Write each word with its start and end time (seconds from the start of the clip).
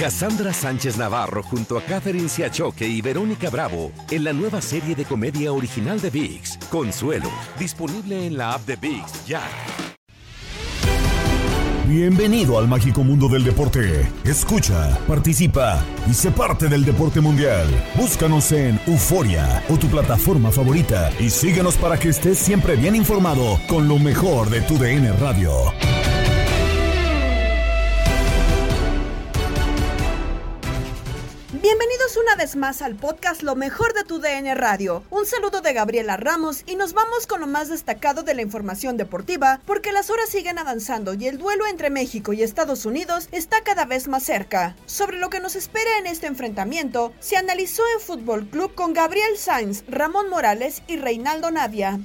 Cassandra 0.00 0.54
Sánchez 0.54 0.96
Navarro 0.96 1.42
junto 1.42 1.76
a 1.76 1.82
Catherine 1.82 2.30
Siachoque 2.30 2.88
y 2.88 3.02
Verónica 3.02 3.50
Bravo 3.50 3.92
en 4.10 4.24
la 4.24 4.32
nueva 4.32 4.62
serie 4.62 4.94
de 4.94 5.04
comedia 5.04 5.52
original 5.52 6.00
de 6.00 6.08
VIX, 6.08 6.56
Consuelo, 6.70 7.30
disponible 7.58 8.26
en 8.26 8.38
la 8.38 8.54
app 8.54 8.64
de 8.64 8.76
VIX 8.76 9.26
ya. 9.26 9.42
Bienvenido 11.86 12.58
al 12.58 12.66
mágico 12.66 13.04
mundo 13.04 13.28
del 13.28 13.44
deporte. 13.44 14.08
Escucha, 14.24 14.98
participa 15.06 15.84
y 16.08 16.14
sé 16.14 16.30
parte 16.30 16.68
del 16.68 16.82
deporte 16.86 17.20
mundial. 17.20 17.66
Búscanos 17.94 18.52
en 18.52 18.80
Euforia 18.86 19.62
o 19.68 19.76
tu 19.76 19.86
plataforma 19.88 20.50
favorita 20.50 21.12
y 21.20 21.28
síguenos 21.28 21.76
para 21.76 21.98
que 21.98 22.08
estés 22.08 22.38
siempre 22.38 22.74
bien 22.74 22.96
informado 22.96 23.60
con 23.68 23.86
lo 23.86 23.98
mejor 23.98 24.48
de 24.48 24.62
tu 24.62 24.78
DN 24.78 25.12
Radio. 25.18 25.52
Bienvenidos 31.62 32.16
una 32.16 32.36
vez 32.36 32.56
más 32.56 32.80
al 32.80 32.96
podcast 32.96 33.42
Lo 33.42 33.54
mejor 33.54 33.92
de 33.92 34.04
tu 34.04 34.18
DN 34.18 34.54
Radio. 34.54 35.04
Un 35.10 35.26
saludo 35.26 35.60
de 35.60 35.74
Gabriela 35.74 36.16
Ramos 36.16 36.64
y 36.66 36.74
nos 36.74 36.94
vamos 36.94 37.26
con 37.26 37.40
lo 37.40 37.46
más 37.46 37.68
destacado 37.68 38.22
de 38.22 38.32
la 38.32 38.40
información 38.40 38.96
deportiva 38.96 39.60
porque 39.66 39.92
las 39.92 40.08
horas 40.08 40.30
siguen 40.30 40.58
avanzando 40.58 41.12
y 41.12 41.26
el 41.26 41.36
duelo 41.36 41.66
entre 41.66 41.90
México 41.90 42.32
y 42.32 42.42
Estados 42.42 42.86
Unidos 42.86 43.28
está 43.30 43.62
cada 43.62 43.84
vez 43.84 44.08
más 44.08 44.22
cerca. 44.22 44.74
Sobre 44.86 45.18
lo 45.18 45.28
que 45.28 45.40
nos 45.40 45.54
espera 45.54 45.98
en 45.98 46.06
este 46.06 46.28
enfrentamiento, 46.28 47.12
se 47.20 47.36
analizó 47.36 47.82
en 47.94 48.00
Fútbol 48.00 48.46
Club 48.46 48.74
con 48.74 48.94
Gabriel 48.94 49.36
Sainz, 49.36 49.84
Ramón 49.86 50.30
Morales 50.30 50.82
y 50.88 50.96
Reinaldo 50.96 51.50
Navia. 51.50 52.00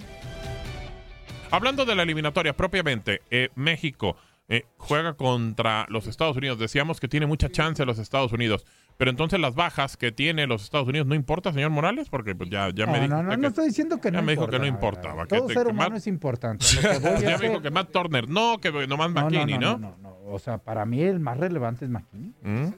Hablando 1.49 1.85
de 1.85 1.95
la 1.95 2.03
eliminatoria 2.03 2.57
propiamente, 2.57 3.21
eh, 3.31 3.47
México 3.55 4.17
eh, 4.47 4.65
juega 4.77 5.13
contra 5.13 5.87
los 5.89 6.05
Estados 6.07 6.37
Unidos. 6.37 6.59
Decíamos 6.59 6.99
que 6.99 7.07
tiene 7.07 7.25
mucha 7.25 7.49
chance 7.49 7.83
los 7.85 7.97
Estados 7.97 8.31
Unidos. 8.31 8.65
Pero 8.97 9.11
entonces 9.11 9.39
las 9.41 9.55
bajas 9.55 9.97
que 9.97 10.11
tiene 10.13 10.47
los 10.47 10.63
Estados 10.63 10.87
Unidos 10.87 11.05
no 11.05 11.15
importa, 11.15 11.51
señor 11.51 11.69
Morales, 11.69 12.07
porque 12.09 12.33
pues 12.33 12.49
ya, 12.49 12.69
ya 12.73 12.85
no, 12.85 12.93
me 12.93 13.01
dijo 13.01 13.13
no, 13.13 13.23
no, 13.23 13.29
que, 13.31 13.37
no 13.37 13.47
estoy 13.49 13.67
diciendo 13.67 13.99
que 13.99 14.09
ya 14.09 14.17
no 14.19 14.23
me 14.23 14.31
dijo 14.33 14.47
que 14.47 14.57
no 14.57 14.65
importaba. 14.65 15.25
Todo 15.25 15.47
que, 15.47 15.53
ser 15.53 15.65
que 15.65 15.71
humano 15.71 15.89
Matt- 15.91 15.97
es 15.97 16.07
importante. 16.07 16.65
Lo 16.81 16.81
que 16.81 16.99
voy 16.99 17.19
ya 17.19 17.27
me 17.27 17.33
hacer- 17.33 17.49
dijo 17.49 17.61
que 17.61 17.71
Matt 17.71 17.91
Turner, 17.91 18.29
no, 18.29 18.57
que 18.59 18.71
nomás 18.87 19.11
No, 19.11 19.21
no, 19.21 19.29
McKinney, 19.29 19.57
no, 19.57 19.77
¿no? 19.77 19.97
no. 20.01 20.15
O 20.27 20.39
sea, 20.39 20.57
para 20.57 20.85
mí 20.85 21.01
el 21.01 21.19
más 21.19 21.37
relevante 21.37 21.83
es 21.85 21.91
McKinney. 21.91 22.33
Mm. 22.41 22.73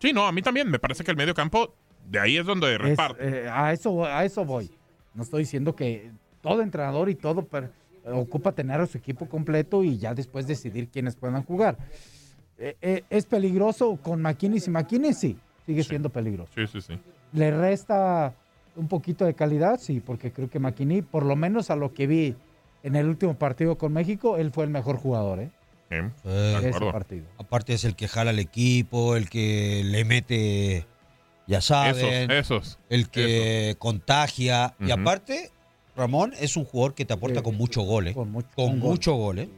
Sí, 0.00 0.12
no, 0.12 0.26
a 0.26 0.32
mí 0.32 0.42
también. 0.42 0.70
Me 0.70 0.78
parece 0.78 1.02
que 1.02 1.10
el 1.10 1.16
medio 1.16 1.34
campo, 1.34 1.72
de 2.10 2.20
ahí 2.20 2.36
es 2.36 2.44
donde 2.44 2.72
Es, 2.74 2.78
reparte. 2.80 3.44
eh, 3.44 3.48
a, 3.50 3.72
eso, 3.72 4.04
a 4.04 4.22
eso 4.24 4.44
voy. 4.44 4.70
No 5.14 5.22
estoy 5.22 5.44
diciendo 5.44 5.74
que 5.74 6.10
todo 6.42 6.60
entrenador 6.60 7.08
y 7.08 7.14
todo 7.14 7.46
pero, 7.46 7.68
eh, 8.04 8.10
ocupa 8.12 8.52
tener 8.52 8.82
a 8.82 8.86
su 8.86 8.98
equipo 8.98 9.26
completo 9.30 9.82
y 9.82 9.96
ya 9.96 10.12
después 10.12 10.46
decidir 10.46 10.88
quiénes 10.88 11.16
puedan 11.16 11.42
jugar. 11.42 11.78
Eh, 12.58 12.76
eh, 12.82 13.04
¿Es 13.08 13.24
peligroso 13.26 13.96
con 14.02 14.20
McKinney? 14.20 14.60
Si 14.60 14.70
McKinney 14.70 15.14
sí, 15.14 15.38
sigue 15.66 15.82
siendo 15.84 16.10
peligroso. 16.10 16.50
Sí, 16.54 16.66
sí, 16.66 16.80
sí. 16.80 16.98
¿Le 17.32 17.50
resta 17.50 18.34
un 18.76 18.88
poquito 18.88 19.24
de 19.24 19.34
calidad? 19.34 19.78
Sí, 19.80 20.00
porque 20.00 20.32
creo 20.32 20.48
que 20.50 20.58
McKinney, 20.58 21.02
por 21.02 21.24
lo 21.24 21.36
menos 21.36 21.70
a 21.70 21.76
lo 21.76 21.92
que 21.92 22.06
vi 22.06 22.34
en 22.82 22.96
el 22.96 23.06
último 23.08 23.34
partido 23.34 23.78
con 23.78 23.92
México, 23.92 24.36
él 24.36 24.50
fue 24.52 24.64
el 24.64 24.70
mejor 24.70 24.96
jugador, 24.96 25.40
¿eh? 25.40 25.50
Sí, 25.90 26.28
de 26.28 26.70
Ese 26.70 26.80
partido. 26.92 27.24
Aparte 27.38 27.72
es 27.74 27.84
el 27.84 27.94
que 27.94 28.08
jala 28.08 28.30
al 28.30 28.38
equipo, 28.40 29.14
el 29.16 29.28
que 29.30 29.82
le 29.84 30.04
mete, 30.04 30.86
ya 31.46 31.60
saben, 31.60 32.30
Esos, 32.30 32.64
esos. 32.66 32.78
el 32.88 33.08
que 33.10 33.76
contagia. 33.78 34.74
Y 34.80 34.90
aparte, 34.90 35.50
Ramón 35.96 36.32
es 36.40 36.56
un 36.56 36.64
jugador 36.64 36.94
que 36.94 37.04
te 37.04 37.14
aporta 37.14 37.38
Sí. 37.40 37.44
con 37.44 37.56
mucho 37.56 37.82
gol, 37.82 38.08
¿eh? 38.08 38.14
Con, 38.14 38.30
mucho, 38.32 38.48
Con 38.56 38.70
con 38.70 38.80
gol. 38.80 38.90
mucho 38.90 39.14
gol, 39.14 39.38
¿eh? 39.38 39.48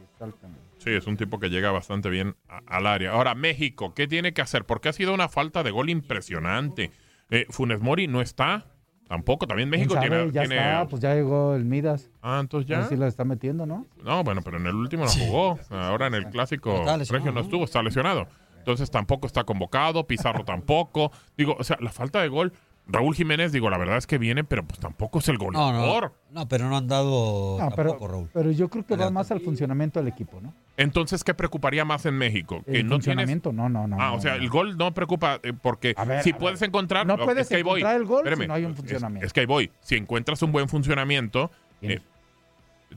Sí, 0.87 0.95
es 0.95 1.05
un 1.07 1.17
tipo 1.17 1.39
que 1.39 1.49
llega 1.49 1.71
bastante 1.71 2.09
bien 2.09 2.35
a- 2.47 2.61
al 2.65 2.87
área. 2.87 3.11
Ahora, 3.11 3.35
México, 3.35 3.93
¿qué 3.93 4.07
tiene 4.07 4.33
que 4.33 4.41
hacer? 4.41 4.65
Porque 4.65 4.89
ha 4.89 4.93
sido 4.93 5.13
una 5.13 5.27
falta 5.27 5.63
de 5.63 5.71
gol 5.71 5.89
impresionante. 5.89 6.91
Eh, 7.29 7.45
Funes 7.49 7.81
Mori 7.81 8.07
no 8.07 8.21
está. 8.21 8.65
Tampoco. 9.07 9.47
También 9.47 9.69
México 9.69 9.97
tiene. 9.99 10.31
Ya 10.31 10.41
tiene- 10.41 10.55
está, 10.57 10.87
pues 10.87 11.01
ya 11.01 11.13
llegó 11.15 11.55
el 11.55 11.63
Midas. 11.65 12.09
Ah, 12.21 12.39
entonces 12.41 12.69
ya. 12.69 12.79
Así 12.79 12.95
la 12.97 13.07
está 13.07 13.23
metiendo, 13.23 13.65
¿no? 13.65 13.85
No, 14.03 14.23
bueno, 14.23 14.41
pero 14.41 14.57
en 14.57 14.67
el 14.67 14.75
último 14.75 15.05
no 15.05 15.09
jugó. 15.11 15.59
Ahora 15.69 16.07
en 16.07 16.13
el 16.15 16.27
clásico 16.27 16.83
Regio 17.09 17.31
no 17.31 17.39
¿no? 17.39 17.39
estuvo, 17.41 17.63
está 17.65 17.81
lesionado. 17.83 18.27
Entonces 18.57 18.91
tampoco 18.91 19.27
está 19.27 19.45
convocado, 19.45 20.05
Pizarro 20.07 20.43
tampoco. 20.43 21.11
Digo, 21.37 21.55
o 21.57 21.63
sea, 21.63 21.77
la 21.79 21.89
falta 21.91 22.21
de 22.21 22.27
gol. 22.27 22.51
Raúl 22.89 23.13
Jiménez, 23.15 23.51
digo, 23.51 23.69
la 23.69 23.77
verdad 23.77 23.97
es 23.97 24.07
que 24.07 24.17
viene, 24.17 24.43
pero 24.45 24.63
pues 24.65 24.79
tampoco 24.79 25.19
es 25.19 25.27
el 25.27 25.37
goleador. 25.37 26.13
no, 26.31 26.41
no, 26.41 26.47
pero 26.47 26.69
no 26.69 26.77
han 26.77 26.87
dado 26.87 27.57
No, 27.59 27.69
pero, 27.75 27.89
tampoco, 27.91 28.07
Raúl. 28.07 28.29
pero 28.33 28.51
yo 28.51 28.69
creo 28.69 28.85
que 28.85 28.95
va 28.95 29.09
más 29.11 29.29
al 29.31 29.41
funcionamiento 29.41 29.99
del 29.99 30.07
equipo, 30.07 30.39
¿no? 30.41 30.53
Entonces, 30.77 31.23
¿qué 31.23 31.33
preocuparía 31.33 31.83
más 31.85 32.05
en 32.05 32.15
México? 32.17 32.61
Que 32.63 32.79
El 32.79 32.85
no 32.87 32.99
tienes. 32.99 33.05
funcionamiento, 33.05 33.51
no, 33.51 33.67
no, 33.67 33.87
no. 33.87 33.97
Ah, 33.99 34.13
o 34.13 34.21
sea, 34.21 34.37
no. 34.37 34.43
el 34.43 34.49
gol 34.49 34.77
no 34.77 34.93
preocupa 34.93 35.39
eh, 35.43 35.51
porque 35.59 35.95
ver, 36.07 36.23
si 36.23 36.31
puedes 36.33 36.59
ver. 36.59 36.69
encontrar. 36.69 37.05
No 37.05 37.15
es 37.15 37.19
puedes 37.25 37.49
voy. 37.49 37.59
encontrar 37.81 37.95
el 37.95 38.05
gol 38.05 38.23
si 38.37 38.47
no 38.47 38.53
hay 38.53 38.63
un 38.65 38.71
es- 38.71 38.77
funcionamiento. 38.77 39.25
Es, 39.25 39.33
que 39.33 39.39
ahí 39.41 39.45
voy. 39.45 39.71
Si 39.81 39.95
encuentras 39.95 40.41
un 40.43 40.51
buen 40.51 40.69
funcionamiento, 40.69 41.51
eh, 41.81 41.99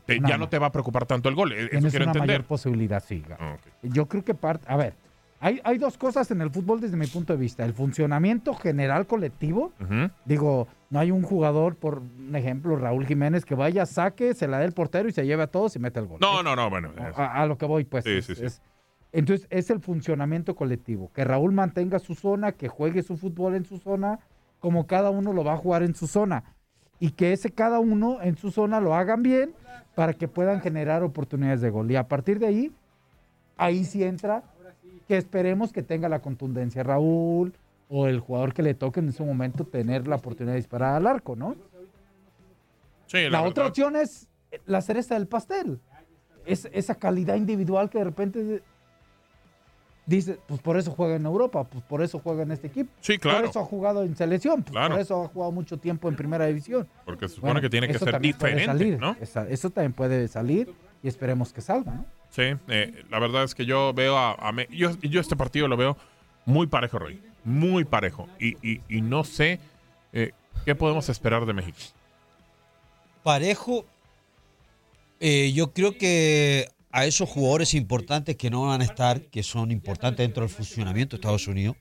te- 0.06 0.18
Una- 0.18 0.28
ya 0.28 0.38
no 0.38 0.48
te 0.48 0.58
va 0.58 0.66
a 0.68 0.72
preocupar 0.72 1.06
tanto 1.06 1.28
el 1.28 1.34
gol. 1.34 1.52
Eh, 1.52 1.60
Eso 1.62 1.68
Tienes 1.70 1.90
quiero 1.90 2.04
una 2.04 2.12
entender. 2.12 2.36
mayor 2.38 2.44
posibilidad, 2.46 3.02
sí. 3.02 3.24
Ah, 3.40 3.54
ok. 3.54 3.92
Yo 3.92 4.06
creo 4.06 4.24
que 4.24 4.34
parte, 4.34 4.66
a 4.68 4.76
ver, 4.76 4.94
hay, 5.40 5.60
hay 5.64 5.78
dos 5.78 5.96
cosas 5.96 6.30
en 6.30 6.40
el 6.42 6.50
fútbol 6.50 6.80
desde 6.80 6.96
mi 6.96 7.06
punto 7.06 7.32
de 7.32 7.38
vista. 7.38 7.64
El 7.64 7.72
funcionamiento 7.72 8.54
general 8.54 9.06
colectivo, 9.06 9.72
Ujú. 9.80 10.10
digo, 10.26 10.68
no 10.90 10.98
hay 11.00 11.10
un 11.10 11.22
jugador, 11.22 11.76
por 11.76 11.98
un 12.00 12.36
ejemplo, 12.36 12.76
Raúl 12.76 13.06
Jiménez, 13.06 13.44
que 13.44 13.54
vaya, 13.54 13.86
saque, 13.86 14.34
se 14.34 14.46
la 14.46 14.58
dé 14.58 14.66
el 14.66 14.72
portero 14.72 15.08
y 15.08 15.12
se 15.12 15.24
lleve 15.24 15.42
a 15.42 15.46
todos 15.46 15.74
y 15.76 15.78
mete 15.78 15.98
el 16.00 16.06
gol. 16.06 16.18
No, 16.20 16.42
no, 16.42 16.54
no, 16.54 16.68
bueno. 16.68 16.90
es- 16.96 17.18
A, 17.18 17.34
a 17.42 17.46
lo 17.46 17.56
que 17.56 17.66
voy, 17.66 17.84
pues. 17.84 18.04
Sí, 18.04 18.10
es- 18.18 18.26
sí, 18.26 18.34
sí. 18.34 18.44
es- 18.44 18.62
entonces, 19.12 19.46
es 19.50 19.70
el 19.70 19.80
funcionamiento 19.80 20.54
colectivo. 20.54 21.10
Que 21.14 21.24
Raúl 21.24 21.52
mantenga 21.52 21.98
su 21.98 22.14
zona, 22.14 22.52
que 22.52 22.69
juegue 22.69 23.02
su 23.02 23.16
fútbol 23.16 23.54
en 23.56 23.64
su 23.64 23.78
zona, 23.78 24.20
como 24.60 24.86
cada 24.86 25.10
uno 25.10 25.32
lo 25.32 25.43
va 25.43 25.54
a 25.54 25.56
jugar 25.56 25.82
en 25.82 25.94
su 25.94 26.06
zona. 26.06 26.44
Y 27.00 27.12
que 27.12 27.32
ese 27.32 27.50
cada 27.50 27.81
uno 27.81 28.19
en 28.20 28.36
su 28.36 28.50
zona 28.50 28.78
lo 28.78 28.94
hagan 28.94 29.22
bien 29.22 29.54
para 29.94 30.12
que 30.12 30.28
puedan 30.28 30.60
generar 30.60 31.02
oportunidades 31.02 31.60
de 31.62 31.70
gol. 31.70 31.90
Y 31.90 31.96
a 31.96 32.06
partir 32.08 32.38
de 32.38 32.46
ahí, 32.46 32.72
ahí 33.56 33.84
sí 33.84 34.04
entra 34.04 34.43
que 35.10 35.16
esperemos 35.16 35.72
que 35.72 35.82
tenga 35.82 36.08
la 36.08 36.20
contundencia 36.22 36.84
Raúl 36.84 37.52
o 37.88 38.06
el 38.06 38.20
jugador 38.20 38.54
que 38.54 38.62
le 38.62 38.74
toque 38.74 39.00
en 39.00 39.08
ese 39.08 39.24
momento 39.24 39.64
tener 39.64 40.06
la 40.06 40.14
oportunidad 40.14 40.52
de 40.52 40.58
disparar 40.60 40.94
al 40.94 41.04
arco, 41.08 41.34
¿no? 41.34 41.56
sí, 43.06 43.28
La, 43.28 43.42
otra 43.42 43.66
opción 43.66 43.96
es 43.96 44.28
la 44.66 44.80
cereza 44.80 45.14
del 45.14 45.26
pastel. 45.26 45.80
Es 46.46 46.68
esa 46.72 46.94
calidad 46.94 47.34
individual 47.34 47.90
que 47.90 47.98
de 47.98 48.04
repente 48.04 48.62
dice, 50.06 50.38
pues 50.46 50.60
por 50.60 50.76
eso 50.76 50.92
juega 50.92 51.16
en 51.16 51.26
Europa, 51.26 51.64
pues 51.64 51.82
por 51.82 52.02
eso 52.04 52.20
juega 52.20 52.44
en 52.44 52.52
este 52.52 52.68
equipo. 52.68 52.92
Sí, 53.00 53.18
claro. 53.18 53.40
Por 53.40 53.50
eso 53.50 53.58
ha 53.58 53.64
jugado 53.64 54.04
en 54.04 54.14
selección, 54.14 54.62
pues 54.62 54.70
Claro. 54.70 54.94
por 54.94 55.00
eso 55.00 55.24
ha 55.24 55.28
jugado 55.28 55.50
mucho 55.50 55.76
tiempo 55.76 56.08
en 56.08 56.14
primera 56.14 56.46
división. 56.46 56.86
Porque 57.04 57.26
se 57.28 57.34
supone 57.34 57.54
Bueno, 57.54 57.60
que 57.62 57.70
tiene 57.70 57.88
que 57.88 57.98
ser 57.98 58.20
diferente, 58.20 58.64
salir, 58.66 59.00
¿no? 59.00 59.16
eso 59.20 59.70
también 59.70 59.92
puede 59.92 60.28
salir 60.28 60.72
y 61.02 61.08
esperemos 61.08 61.52
que 61.52 61.62
salga, 61.62 61.94
¿no? 61.94 62.19
Sí, 62.31 62.43
eh, 62.69 63.05
la 63.11 63.19
verdad 63.19 63.44
es 63.44 63.55
que 63.55 63.67
yo 63.67 63.93
veo 63.93 64.17
a, 64.17 64.35
a 64.35 64.53
Me- 64.53 64.69
yo, 64.71 64.91
yo 65.00 65.21
este 65.21 65.37
partido 65.37 65.67
lo 65.69 65.77
veo 65.77 65.97
muy 66.47 66.67
parejo, 66.69 66.99
Roy. 66.99 67.21
Muy 67.44 67.85
parejo. 67.85 68.29
Y, 68.38 68.56
y- 68.69 68.81
y 68.88 69.00
no 69.03 69.25
sé 69.25 69.59
eh, 70.12 70.32
qué 70.65 70.75
podemos 70.75 71.09
esperar 71.09 71.44
de 71.47 71.53
México. 71.53 71.79
Parejo, 73.23 73.85
eh, 75.21 75.53
yo 75.53 75.73
creo 75.73 75.97
que 75.99 76.69
a 76.93 77.05
esos 77.06 77.29
jugadores 77.29 77.75
importantes 77.75 78.37
que 78.37 78.50
no 78.50 78.67
van 78.67 78.81
a 78.81 78.85
estar, 78.85 79.21
que 79.23 79.43
son 79.43 79.71
importantes 79.71 80.19
dentro 80.19 80.43
del 80.43 80.50
funcionamiento 80.50 81.17
de 81.17 81.21
Estados 81.21 81.47
Unidos, 81.47 81.77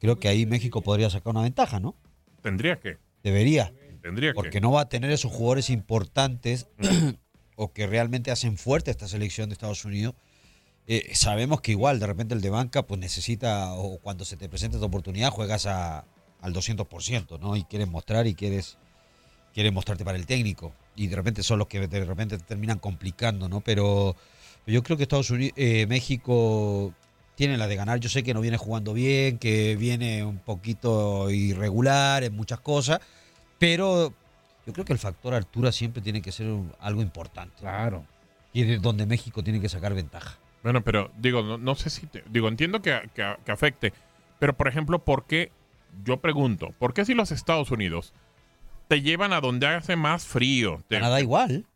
creo 0.00 0.18
que 0.18 0.28
ahí 0.28 0.44
México 0.46 0.82
podría 0.82 1.08
sacar 1.10 1.30
una 1.32 1.42
ventaja, 1.42 1.80
¿no? 1.80 1.94
Tendría 2.42 2.78
que. 2.78 2.98
Debería. 3.22 3.72
Tendría 4.02 4.32
Porque 4.34 4.50
que. 4.50 4.60
no 4.60 4.72
va 4.72 4.82
a 4.82 4.88
tener 4.88 5.10
esos 5.10 5.30
jugadores 5.32 5.70
importantes 5.70 6.66
o 7.56 7.72
que 7.72 7.86
realmente 7.86 8.30
hacen 8.30 8.56
fuerte 8.56 8.90
esta 8.90 9.08
selección 9.08 9.48
de 9.48 9.54
Estados 9.54 9.84
Unidos. 9.84 10.14
Eh, 10.86 11.10
sabemos 11.14 11.60
que 11.60 11.72
igual 11.72 12.00
de 12.00 12.06
repente 12.06 12.34
el 12.34 12.40
de 12.40 12.50
banca 12.50 12.82
pues 12.82 12.98
necesita 13.00 13.74
o 13.74 13.98
cuando 13.98 14.24
se 14.24 14.36
te 14.36 14.48
presenta 14.48 14.76
esta 14.76 14.86
oportunidad 14.86 15.30
juegas 15.30 15.66
a, 15.66 16.04
al 16.40 16.52
200%, 16.52 17.38
¿no? 17.40 17.56
Y 17.56 17.64
quieres 17.64 17.88
mostrar 17.88 18.26
y 18.26 18.34
quieres, 18.34 18.78
quieres 19.54 19.72
mostrarte 19.72 20.04
para 20.04 20.18
el 20.18 20.26
técnico. 20.26 20.72
Y 20.96 21.06
de 21.06 21.16
repente 21.16 21.42
son 21.42 21.58
los 21.58 21.68
que 21.68 21.86
de 21.86 22.04
repente 22.04 22.36
te 22.36 22.44
terminan 22.44 22.78
complicando, 22.78 23.48
¿no? 23.48 23.60
Pero 23.60 24.16
yo 24.66 24.82
creo 24.82 24.96
que 24.96 25.04
Estados 25.04 25.30
Unidos, 25.30 25.54
eh, 25.56 25.86
México 25.86 26.92
tiene 27.34 27.56
la 27.56 27.66
de 27.66 27.76
ganar. 27.76 28.00
Yo 28.00 28.08
sé 28.08 28.22
que 28.22 28.34
no 28.34 28.40
viene 28.40 28.56
jugando 28.56 28.92
bien, 28.92 29.38
que 29.38 29.76
viene 29.76 30.24
un 30.24 30.38
poquito 30.38 31.30
irregular 31.30 32.24
en 32.24 32.34
muchas 32.34 32.60
cosas, 32.60 33.00
pero 33.58 34.12
yo 34.66 34.72
creo 34.72 34.84
que 34.84 34.92
el 34.92 34.98
factor 34.98 35.34
altura 35.34 35.72
siempre 35.72 36.02
tiene 36.02 36.22
que 36.22 36.32
ser 36.32 36.48
un- 36.48 36.72
algo 36.80 37.02
importante. 37.02 37.56
Claro. 37.60 38.04
Y 38.52 38.62
es 38.70 38.82
donde 38.82 39.06
México 39.06 39.42
tiene 39.42 39.60
que 39.60 39.68
sacar 39.68 39.94
ventaja. 39.94 40.38
Bueno, 40.62 40.82
pero 40.82 41.10
digo, 41.18 41.42
no, 41.42 41.58
no 41.58 41.74
sé 41.74 41.90
si. 41.90 42.06
te- 42.06 42.22
digo, 42.30 42.48
entiendo 42.48 42.80
que, 42.82 43.10
que- 43.14 43.36
que 43.44 43.52
afecte. 43.52 43.92
Pero, 44.38 44.54
por 44.56 44.68
ejemplo, 44.68 44.98
¿por 45.04 45.24
qué? 45.26 45.50
Yo 46.04 46.18
pregunto, 46.18 46.74
¿por 46.78 46.94
qué 46.94 47.04
si 47.04 47.14
los 47.14 47.32
Estados 47.32 47.70
Unidos 47.70 48.12
te 48.88 49.02
llevan 49.02 49.32
a 49.32 49.40
donde 49.40 49.66
hace 49.66 49.96
más 49.96 50.24
frío? 50.26 50.82
Te- 50.88 50.96
Canadá 50.96 51.20
igual. 51.20 51.66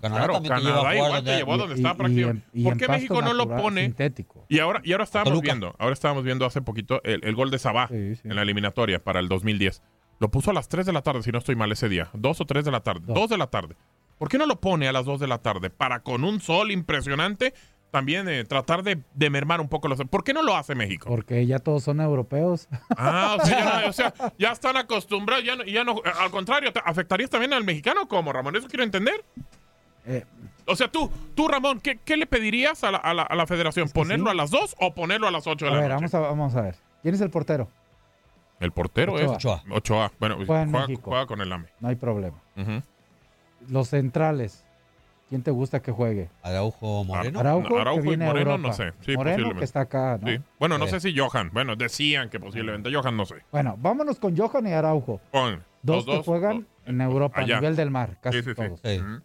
Canadá 0.00 0.20
Claro, 0.26 0.34
también 0.34 0.54
te 0.54 0.60
Canadá 0.62 0.80
lleva 0.80 0.94
igual 0.94 1.12
donde- 1.12 1.30
te 1.32 1.36
llevó 1.38 1.52
a 1.54 1.56
donde 1.56 1.74
Y- 1.74 1.78
estaba 1.78 1.94
prácticamente. 1.96 2.62
¿Por 2.62 2.76
qué 2.76 2.88
México 2.88 3.20
no 3.22 3.32
lo 3.34 3.48
pone? 3.48 3.84
Sintético. 3.86 4.44
Y 4.48 4.58
ahora, 4.60 4.80
y 4.84 4.92
ahora 4.92 5.04
estábamos 5.04 5.40
viendo, 5.40 5.74
ahora 5.78 5.92
estábamos 5.92 6.22
viendo 6.22 6.44
hace 6.46 6.62
poquito 6.62 7.02
el, 7.02 7.24
el 7.24 7.34
gol 7.34 7.50
de 7.50 7.58
Sabá 7.58 7.88
Sí, 7.88 8.14
sí. 8.14 8.20
en 8.24 8.36
la 8.36 8.42
eliminatoria 8.42 9.00
para 9.02 9.18
el 9.18 9.28
2010. 9.28 9.82
Lo 10.20 10.30
puso 10.30 10.50
a 10.50 10.54
las 10.54 10.68
3 10.68 10.84
de 10.86 10.92
la 10.92 11.02
tarde, 11.02 11.22
si 11.22 11.30
no 11.30 11.38
estoy 11.38 11.54
mal 11.56 11.70
ese 11.72 11.88
día. 11.88 12.08
2 12.14 12.40
o 12.40 12.44
3 12.44 12.64
de 12.64 12.70
la 12.70 12.80
tarde. 12.80 13.02
Dos. 13.06 13.14
2 13.14 13.30
de 13.30 13.38
la 13.38 13.46
tarde. 13.48 13.76
¿Por 14.18 14.28
qué 14.28 14.36
no 14.38 14.46
lo 14.46 14.56
pone 14.60 14.88
a 14.88 14.92
las 14.92 15.04
2 15.04 15.20
de 15.20 15.28
la 15.28 15.38
tarde? 15.38 15.70
Para 15.70 16.00
con 16.00 16.24
un 16.24 16.40
sol 16.40 16.70
impresionante 16.72 17.54
también 17.90 18.28
eh, 18.28 18.44
tratar 18.44 18.82
de, 18.82 19.00
de 19.14 19.30
mermar 19.30 19.60
un 19.62 19.68
poco 19.68 19.88
los... 19.88 19.98
¿Por 20.10 20.22
qué 20.24 20.34
no 20.34 20.42
lo 20.42 20.54
hace 20.56 20.74
México? 20.74 21.08
Porque 21.08 21.46
ya 21.46 21.58
todos 21.58 21.84
son 21.84 22.00
europeos. 22.00 22.68
Ah, 22.96 23.38
o 23.40 23.46
sea, 23.46 23.58
ya, 23.58 23.80
no- 23.82 23.88
o 23.88 23.92
sea, 23.92 24.14
ya 24.38 24.50
están 24.52 24.76
acostumbrados, 24.76 25.44
ya 25.44 25.56
no, 25.56 25.64
ya 25.64 25.84
no- 25.84 26.02
al 26.20 26.30
contrario, 26.30 26.70
¿te 26.72 26.80
¿afectarías 26.84 27.30
también 27.30 27.52
al 27.54 27.64
mexicano 27.64 28.06
como 28.06 28.30
Ramón? 28.32 28.56
Eso 28.56 28.66
quiero 28.68 28.84
entender. 28.84 29.24
Eh, 30.04 30.24
O 30.66 30.76
sea, 30.76 30.88
tú, 30.90 31.10
tú 31.34 31.48
Ramón, 31.48 31.80
¿qué, 31.80 31.98
qué 32.04 32.16
le 32.18 32.26
pedirías 32.26 32.82
a 32.84 32.90
la, 32.90 32.98
a 32.98 33.14
la- 33.14 33.22
a 33.22 33.34
la 33.36 33.46
federación? 33.46 33.88
¿Ponerlo 33.88 34.26
sí. 34.26 34.30
a 34.32 34.34
las 34.34 34.50
2 34.50 34.76
o 34.80 34.94
ponerlo 34.94 35.26
a 35.28 35.30
las 35.30 35.46
8 35.46 35.64
de 35.64 35.70
a 35.70 35.74
la 35.74 35.80
ver, 35.80 35.90
noche? 35.92 36.00
vamos 36.02 36.14
a, 36.14 36.18
vamos 36.20 36.54
a 36.56 36.60
ver. 36.60 36.76
¿Quién 37.02 37.14
es 37.14 37.20
el 37.22 37.30
portero? 37.30 37.68
El 38.60 38.72
portero 38.72 39.12
Ochoa. 39.14 39.24
es 39.26 39.30
Ochoa. 39.32 39.62
Ochoa. 39.70 40.12
Bueno, 40.18 40.36
Juega 40.44 40.62
en 40.62 40.70
juega, 40.70 40.86
México. 40.86 41.10
juega 41.10 41.26
con 41.26 41.40
el 41.40 41.52
AME. 41.52 41.68
No 41.80 41.88
hay 41.88 41.96
problema. 41.96 42.38
Los 43.68 43.88
centrales. 43.88 44.64
¿Quién 45.28 45.42
te 45.42 45.50
gusta 45.50 45.82
que 45.82 45.92
juegue? 45.92 46.30
Araujo 46.42 47.04
Moreno. 47.04 47.40
Araujo, 47.40 47.78
Araujo 47.78 48.00
que 48.00 48.06
y 48.06 48.08
viene 48.08 48.24
Moreno, 48.26 48.56
no 48.56 48.72
sé. 48.72 48.92
Sí, 49.00 49.14
Moreno, 49.14 49.24
posiblemente. 49.36 49.58
que 49.58 49.64
está 49.66 49.80
acá, 49.82 50.18
¿no? 50.22 50.26
Sí. 50.26 50.38
Bueno, 50.58 50.78
no 50.78 50.86
Eh. 50.86 50.88
sé 50.88 51.00
si 51.00 51.14
Johan. 51.16 51.50
Bueno, 51.52 51.76
decían 51.76 52.30
que 52.30 52.40
posiblemente 52.40 52.90
Johan, 52.94 53.14
no 53.14 53.26
sé. 53.26 53.34
Bueno, 53.52 53.76
vámonos 53.78 54.18
con 54.18 54.34
Johan 54.34 54.66
y 54.66 54.72
Araujo. 54.72 55.20
Pon, 55.30 55.62
Dos 55.82 56.06
que 56.06 56.22
juegan 56.22 56.60
dos, 56.60 56.66
en 56.86 57.00
Europa, 57.02 57.40
allá. 57.42 57.58
a 57.58 57.60
nivel 57.60 57.76
del 57.76 57.90
mar, 57.90 58.16
casi 58.22 58.38
Sí, 58.38 58.44
sí, 58.44 58.50
sí. 58.50 58.54
todos. 58.54 59.22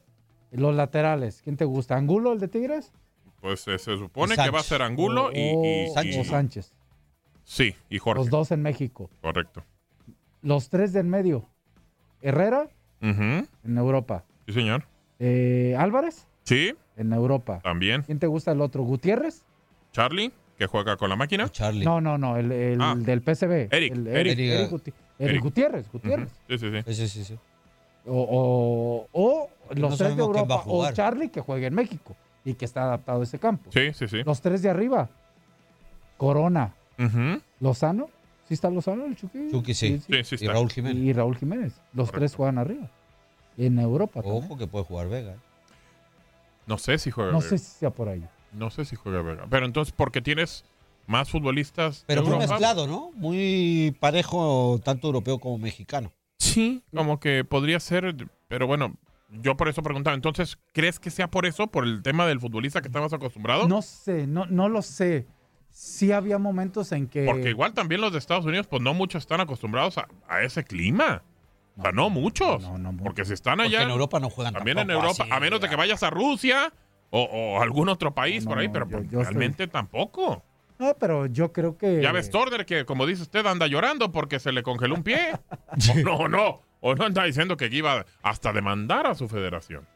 Los 0.52 0.76
laterales, 0.76 1.42
¿quién 1.42 1.56
te 1.56 1.64
gusta? 1.66 1.96
¿Angulo, 1.96 2.34
el 2.34 2.40
de 2.40 2.50
Tigres? 2.50 2.92
Pues 3.40 3.66
eh, 3.70 3.80
se 3.80 3.98
supone 3.98 4.36
que 4.36 4.50
va 4.50 4.60
a 4.60 4.64
ser 4.64 4.82
Angulo 4.82 5.32
y, 5.34 5.40
y- 5.40 5.54
o, 5.56 5.64
y- 5.66 5.90
Sánchez. 5.94 6.18
o 6.18 6.24
Sánchez. 6.30 6.74
Sí, 7.44 7.76
y 7.90 8.00
Jorge. 8.00 8.22
Los 8.22 8.30
dos 8.30 8.52
en 8.52 8.62
México. 8.62 9.10
Correcto. 9.22 9.64
Los 10.42 10.70
tres 10.70 10.94
del 10.94 11.06
medio. 11.08 11.46
Herrera, 12.22 12.68
en 13.02 13.48
Europa. 13.78 14.24
Sí, 14.48 14.54
señor. 14.54 14.86
Eh, 15.20 15.76
Álvarez, 15.78 16.28
Sí, 16.44 16.74
en 16.98 17.14
Europa. 17.14 17.60
también. 17.64 18.02
¿Quién 18.04 18.20
te 18.20 18.28
gusta 18.28 18.52
el 18.52 18.62
otro? 18.62 18.84
¿Gutiérrez? 18.84 19.44
Charlie, 19.92 20.32
que 20.58 20.66
juega 20.68 20.96
con 20.98 21.10
la 21.10 21.16
máquina. 21.16 21.50
Charlie. 21.50 21.86
No, 21.86 22.00
no, 22.02 22.18
no, 22.18 22.38
el, 22.38 22.52
el 22.52 22.82
Ah. 22.82 22.96
del 22.98 23.22
PSV. 23.22 23.68
Eric, 23.72 23.94
El, 23.94 24.08
Eric. 24.08 24.40
Eric 24.40 24.70
Guti- 24.72 24.94
Eric. 25.20 25.42
Gutiérrez. 25.44 25.92
Gutiérrez. 25.92 26.30
Sí, 26.48 26.58
sí, 26.58 26.70
sí. 26.72 26.94
Sí, 26.94 27.08
sí, 27.08 27.24
sí. 27.26 27.40
O, 28.06 29.08
o, 29.14 29.22
o 29.24 29.50
los 29.76 29.92
No 29.92 29.98
tres 29.98 30.16
de 30.16 30.22
Europa. 30.24 30.64
O. 30.66 30.90
Charlie, 30.92 31.30
que 31.30 31.40
juegue 31.42 31.68
en 31.68 31.76
México 31.76 32.16
y 32.44 32.54
que 32.56 32.66
está 32.66 32.84
adaptado 32.84 33.22
a 33.22 33.24
ese 33.24 33.40
campo. 33.40 33.70
Sí, 33.72 33.94
sí, 33.94 34.08
sí. 34.08 34.24
Los 34.24 34.42
tres 34.42 34.62
de 34.62 34.70
arriba. 34.70 35.10
Corona. 36.18 36.74
Lozano. 37.60 38.10
¿Sí 38.48 38.54
está 38.56 38.70
Lozano, 38.70 39.06
el 39.06 39.16
Chucky? 39.16 39.50
Chucky, 39.52 39.74
sí. 39.74 40.00
Sí, 40.06 40.24
sí 40.24 40.36
Y 40.36 40.44
está. 40.46 40.54
Raúl 40.54 40.70
Jiménez. 40.70 41.02
Y 41.04 41.14
Raúl 41.14 41.38
Jiménez. 41.38 41.74
Los 41.94 42.08
Correcto. 42.10 42.20
tres 42.20 42.36
juegan 42.36 42.58
arriba. 42.58 42.90
En 43.58 43.80
Europa 43.80 44.22
también. 44.22 44.44
Ojo 44.44 44.58
que 44.58 44.68
puede 44.68 44.84
jugar 44.86 45.08
Vega. 45.10 45.32
¿eh? 45.34 45.38
No 46.66 46.78
sé 46.78 46.98
si 46.98 47.12
juega 47.12 47.32
No 47.32 47.38
Vega. 47.40 47.50
sé 47.50 47.58
si 47.58 47.66
sea 47.80 47.90
por 47.92 48.10
ahí. 48.10 48.24
No 48.52 48.70
sé 48.70 48.86
si 48.86 48.96
juega 48.96 49.22
Vega. 49.22 49.46
Pero 49.50 49.66
entonces, 49.66 49.94
porque 49.96 50.22
tienes 50.22 50.66
más 51.08 51.30
futbolistas. 51.30 52.04
Pero 52.08 52.24
muy 52.24 52.38
mezclado, 52.38 52.86
¿no? 52.88 53.12
Muy 53.16 53.96
parejo, 54.00 54.80
tanto 54.84 55.08
europeo 55.08 55.40
como 55.40 55.58
mexicano. 55.58 56.12
Sí, 56.40 56.84
como 56.94 57.20
que 57.20 57.44
podría 57.46 57.80
ser, 57.80 58.16
pero 58.50 58.68
bueno, 58.68 58.94
yo 59.30 59.56
por 59.56 59.70
eso 59.70 59.82
preguntaba. 59.84 60.16
Entonces, 60.16 60.58
¿crees 60.74 61.00
que 61.00 61.10
sea 61.10 61.30
por 61.30 61.46
eso, 61.46 61.68
por 61.68 61.86
el 61.86 62.04
tema 62.04 62.28
del 62.28 62.40
futbolista 62.40 62.82
que 62.82 62.88
estabas 62.90 63.14
acostumbrado? 63.14 63.68
No 63.68 63.82
sé, 63.82 64.28
no, 64.28 64.46
no 64.48 64.68
lo 64.70 64.82
sé. 64.82 65.26
Sí 65.76 66.12
había 66.12 66.38
momentos 66.38 66.92
en 66.92 67.08
que... 67.08 67.26
Porque 67.26 67.50
igual 67.50 67.74
también 67.74 68.00
los 68.00 68.12
de 68.14 68.20
Estados 68.20 68.46
Unidos, 68.46 68.68
pues 68.68 68.82
no 68.84 68.94
muchos 68.94 69.24
están 69.24 69.42
acostumbrados 69.42 69.98
a, 69.98 70.08
a 70.30 70.44
ese 70.44 70.64
clima. 70.64 71.24
o 71.78 71.82
sea, 71.82 71.92
no 71.92 72.12
muchos. 72.12 72.62
no, 72.62 72.78
no 72.78 72.92
muchos. 72.92 73.04
porque 73.04 73.26
si 73.26 73.34
están 73.34 73.58
Porque 73.58 73.76
allá, 73.76 73.84
en 73.84 73.90
Europa 73.90 74.20
no 74.20 74.30
juegan 74.30 74.54
también 74.54 74.78
en 74.78 74.92
Europa, 74.92 75.24
así, 75.24 75.32
a 75.32 75.40
menos 75.40 75.60
de 75.62 75.68
que 75.68 75.72
ya. 75.74 75.78
vayas 75.78 76.04
a 76.04 76.12
Rusia 76.12 76.72
o, 77.10 77.24
o 77.24 77.62
algún 77.62 77.90
otro 77.90 78.14
país 78.14 78.44
No, 78.44 78.52
por 78.52 78.60
ahí, 78.60 78.68
no, 78.68 78.74
pero 78.74 78.86
yo- 78.88 78.98
pues, 79.00 79.10
yo 79.10 79.20
realmente 79.24 79.68
tampoco. 79.68 80.44
No, 80.78 80.94
pero 81.00 81.26
yo 81.28 81.52
creo 81.52 81.76
que... 81.78 82.02
Ya 82.02 82.12
ves 82.12 82.30
Turner 82.30 82.66
que, 82.68 82.86
como 82.86 83.06
dice 83.08 83.24
usted, 83.24 83.46
anda 83.46 83.66
llorando 83.68 84.12
porque 84.12 84.40
se 84.40 84.52
le 84.52 84.62
congeló 84.64 84.94
un 84.96 85.04
pie. 85.04 85.32
o 85.92 85.98
no, 86.04 86.28
no. 86.28 86.62
O 86.82 86.94
no 86.96 87.06
anda 87.06 87.24
diciendo 87.24 87.58
que 87.58 87.68
iba 87.72 88.06
hasta 88.22 88.50
a 88.50 88.54
demandar 88.54 89.08
a 89.08 89.16
su 89.16 89.28
federación. 89.28 89.88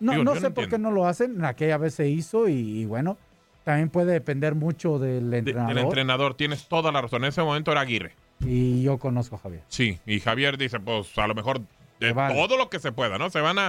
No, 0.00 0.12
Digo, 0.12 0.24
no 0.24 0.34
sé 0.36 0.42
no 0.48 0.54
por 0.54 0.68
qué 0.68 0.78
no 0.78 0.90
lo 0.90 1.06
hacen. 1.06 1.44
Aquella 1.44 1.76
vez 1.76 1.94
se 1.94 2.08
hizo 2.08 2.48
y, 2.48 2.52
y 2.54 2.84
bueno, 2.86 3.18
también 3.64 3.90
puede 3.90 4.12
depender 4.12 4.54
mucho 4.54 4.98
del 4.98 5.30
De- 5.30 5.38
entrenador. 5.38 5.74
del 5.74 5.84
entrenador, 5.84 6.34
tienes 6.34 6.66
toda 6.68 6.90
la 6.92 7.00
razón. 7.00 7.24
En 7.24 7.28
ese 7.28 7.42
momento 7.42 7.70
era 7.72 7.80
Aguirre. 7.82 8.14
Y 8.40 8.82
yo 8.82 8.98
conozco 8.98 9.36
a 9.36 9.38
Javier. 9.38 9.62
Sí, 9.68 9.98
y 10.06 10.18
Javier 10.20 10.58
dice, 10.58 10.80
pues 10.80 11.16
a 11.18 11.26
lo 11.26 11.34
mejor 11.34 11.60
de 12.00 12.12
vale. 12.12 12.34
todo 12.34 12.56
lo 12.56 12.68
que 12.70 12.80
se 12.80 12.90
pueda, 12.92 13.16
¿no? 13.18 13.30
Se 13.30 13.40
van 13.40 13.58
a 13.58 13.68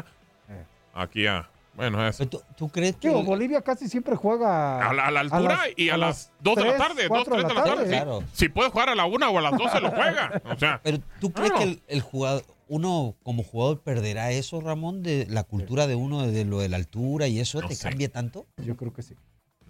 Eh. 0.50 0.64
aquí 0.96 1.28
a, 1.28 1.48
bueno, 1.76 2.06
eso. 2.08 2.26
¿Tú, 2.28 2.42
tú 2.58 2.70
crees 2.70 2.96
que 2.96 3.10
Digo, 3.10 3.24
Bolivia 3.24 3.62
casi 3.62 3.88
siempre 3.88 4.16
juega... 4.16 4.90
A 4.90 4.94
la, 4.94 5.08
a 5.08 5.12
la 5.12 5.20
altura 5.22 5.42
las- 5.58 5.68
y 5.78 5.90
a, 5.90 5.94
a 5.94 5.98
las 5.98 6.32
2 6.42 6.56
de 6.56 6.66
la 6.66 6.78
tarde, 6.78 7.02
2, 7.04 7.08
cuatro 7.10 7.36
3 7.36 7.48
de 7.48 7.54
la 7.54 7.64
tarde. 7.64 7.84
sí. 7.86 7.90
Claro. 7.92 8.24
Si 8.34 8.50
puede 8.50 8.70
jugar 8.72 8.90
a 8.90 8.96
la 8.96 9.06
1 9.06 9.30
o 9.30 9.38
a 9.38 9.42
las 9.42 9.58
2 9.58 9.72
se 9.72 9.80
lo 9.80 9.90
juega. 9.92 10.42
O 10.52 10.58
sea, 10.58 10.82
Pero 10.84 10.98
tú 11.22 11.32
crees 11.32 11.52
que 11.52 11.64
el, 11.64 11.82
el 11.88 12.02
jugador, 12.02 12.44
uno 12.68 13.16
como 13.22 13.44
jugador 13.44 13.82
perderá 13.82 14.32
eso, 14.32 14.60
Ramón, 14.62 15.04
de 15.04 15.28
la 15.30 15.44
cultura 15.44 15.86
de 15.86 15.94
uno 15.94 16.26
de 16.26 16.46
lo 16.46 16.60
de 16.60 16.70
la 16.70 16.78
altura 16.78 17.28
y 17.28 17.40
eso 17.40 17.62
No 17.62 17.68
te 17.68 17.76
sé. 17.76 17.90
cambia 17.90 18.10
tanto? 18.10 18.48
Yo 18.58 18.76
creo 18.76 18.92
que 18.94 19.04
sí. 19.04 19.16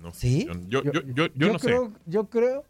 No 0.04 0.12
sé. 0.12 0.20
¿Sí? 0.20 0.48
Yo, 0.68 0.84
yo, 0.84 0.92
yo, 0.92 1.26
yo 1.34 1.54
no 1.54 1.58
creo, 1.60 1.92
Yo 2.06 2.26
creo... 2.30 2.64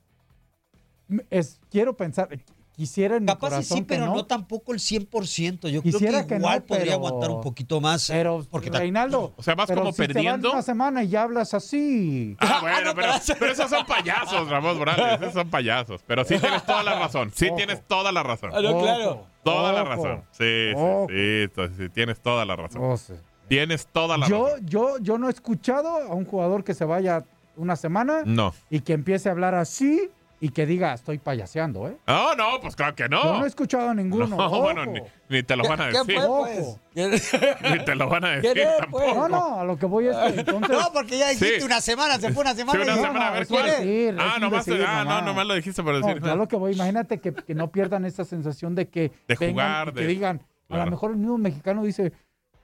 Es, 1.29 1.59
quiero 1.69 1.95
pensar... 1.95 2.29
Quisiera 2.75 3.17
en 3.17 3.21
mi 3.23 3.27
Capaz 3.27 3.49
corazón 3.51 3.77
sí, 3.77 3.83
que 3.83 3.87
pero 3.87 4.07
no. 4.07 4.15
no, 4.15 4.25
tampoco 4.25 4.73
el 4.73 4.79
100%. 4.79 5.69
Yo 5.69 5.83
Quisiera 5.83 6.11
creo 6.11 6.21
que 6.23 6.27
que 6.29 6.35
igual 6.37 6.59
no, 6.61 6.65
podría 6.65 6.83
pero- 6.85 6.95
aguantar 6.95 7.29
un 7.29 7.41
poquito 7.41 7.79
más. 7.79 8.07
Pero, 8.07 8.43
porque 8.49 8.71
ta- 8.71 8.79
Reinaldo... 8.79 9.31
O 9.37 9.43
sea, 9.43 9.53
vas 9.53 9.67
pero 9.67 9.81
como 9.81 9.91
si 9.91 9.97
te 9.97 10.07
vas 10.07 10.13
perdiendo. 10.15 10.51
una 10.51 10.63
semana 10.63 11.03
y 11.03 11.09
ya 11.09 11.21
hablas 11.21 11.53
así... 11.53 12.35
Ah, 12.39 12.53
Ah, 12.55 12.61
bueno, 12.61 12.85
no, 12.85 12.95
pero, 12.95 13.09
pero- 13.37 13.51
esos 13.51 13.69
son 13.69 13.85
payasos, 13.85 14.49
Ramos 14.49 14.75
Morales. 14.75 15.21
Esos 15.21 15.33
son 15.33 15.49
payasos. 15.51 16.01
Pero 16.07 16.23
sí 16.25 16.39
tienes 16.39 16.65
toda 16.65 16.81
la 16.81 16.97
razón. 16.97 17.31
Sí 17.35 17.45
Ojo. 17.45 17.57
tienes 17.57 17.83
toda 17.87 18.11
la 18.11 18.23
razón. 18.23 18.49
Ah, 18.51 18.57
claro. 18.59 19.27
Toda 19.43 19.71
la 19.71 19.83
razón. 19.83 20.23
Sí, 20.31 20.71
sí, 21.09 21.45
sí, 21.55 21.73
sí, 21.77 21.89
Tienes 21.89 22.19
toda 22.21 22.43
la 22.43 22.55
razón. 22.55 22.81
Oh, 22.83 22.97
sí. 22.97 23.13
Tienes 23.47 23.87
toda 23.87 24.17
la 24.17 24.27
Yo, 24.27 24.45
razón. 24.47 24.65
yo, 24.67 24.97
yo 24.99 25.17
no 25.17 25.27
he 25.27 25.31
escuchado 25.31 25.89
a 25.89 26.13
un 26.13 26.25
jugador 26.25 26.63
que 26.63 26.73
se 26.73 26.85
vaya 26.85 27.23
una 27.55 27.75
semana 27.75 28.21
No. 28.25 28.53
y 28.69 28.79
que 28.81 28.93
empiece 28.93 29.29
a 29.29 29.31
hablar 29.33 29.53
así 29.55 30.09
y 30.39 30.49
que 30.49 30.65
diga, 30.65 30.93
estoy 30.93 31.19
payaseando, 31.19 31.87
¿eh? 31.87 31.95
No, 32.05 32.35
no, 32.35 32.59
pues 32.61 32.75
claro 32.75 32.95
que 32.95 33.07
no. 33.07 33.23
Yo 33.23 33.37
no 33.39 33.45
he 33.45 33.47
escuchado 33.47 33.89
a 33.91 33.93
ninguno. 33.93 34.27
No, 34.27 34.37
Ojo. 34.37 34.59
bueno, 34.61 34.85
ni, 34.85 34.99
ni 35.29 35.41
te 35.43 35.55
lo 35.55 35.63
van 35.63 35.79
a 35.79 35.89
¿Qué 35.89 35.99
decir. 35.99 36.15
fue, 36.19 36.27
pues? 36.27 36.79
Ni 37.71 37.85
te 37.85 37.95
lo 37.95 38.09
van 38.09 38.25
a 38.25 38.29
decir 38.31 38.51
¿Quién 38.53 38.67
es, 38.67 38.77
tampoco. 38.77 39.03
pues? 39.05 39.15
No, 39.15 39.29
no, 39.29 39.59
a 39.61 39.63
lo 39.63 39.77
que 39.77 39.85
voy 39.85 40.07
es 40.07 40.17
que 40.17 40.27
entonces... 40.41 40.69
No, 40.77 40.91
porque 40.91 41.17
ya 41.17 41.29
dijiste 41.29 41.59
Sí. 41.59 41.65
una 41.65 41.79
semana, 41.79 42.19
se 42.19 42.33
fue 42.33 42.41
una 42.41 42.55
semana. 42.55 42.83
Sí, 42.83 42.89
una 42.89 42.99
y 42.99 43.01
semana, 43.01 43.27
a 43.27 43.31
ver 43.31 43.47
cuál. 43.47 43.65
decir, 43.67 44.17
ah, 44.19 44.37
nomás, 44.39 44.65
decir, 44.65 44.85
ah, 44.85 45.05
no, 45.05 45.21
nomás. 45.21 45.45
lo 45.47 45.53
dijiste 45.53 45.81
por 45.81 45.93
No, 45.97 46.05
decir. 46.07 46.21
yo 46.21 46.31
a 46.31 46.35
lo 46.35 46.47
que 46.49 46.55
voy, 46.57 46.73
imagínate 46.73 47.19
que, 47.19 47.33
que 47.33 47.55
no 47.55 47.71
pierdan 47.71 48.03
esa 48.03 48.25
sensación 48.25 48.75
de 48.75 48.89
que 48.89 49.11
De 49.29 49.35
jugar, 49.37 49.89
y 49.89 49.93
que 49.93 50.01
de- 50.01 50.07
digan, 50.07 50.41
a 50.69 50.77
lo 50.77 50.91
mejor 50.91 51.11
el 51.11 51.17
mismo 51.17 51.37
mexicano 51.37 51.83
dice, 51.83 52.11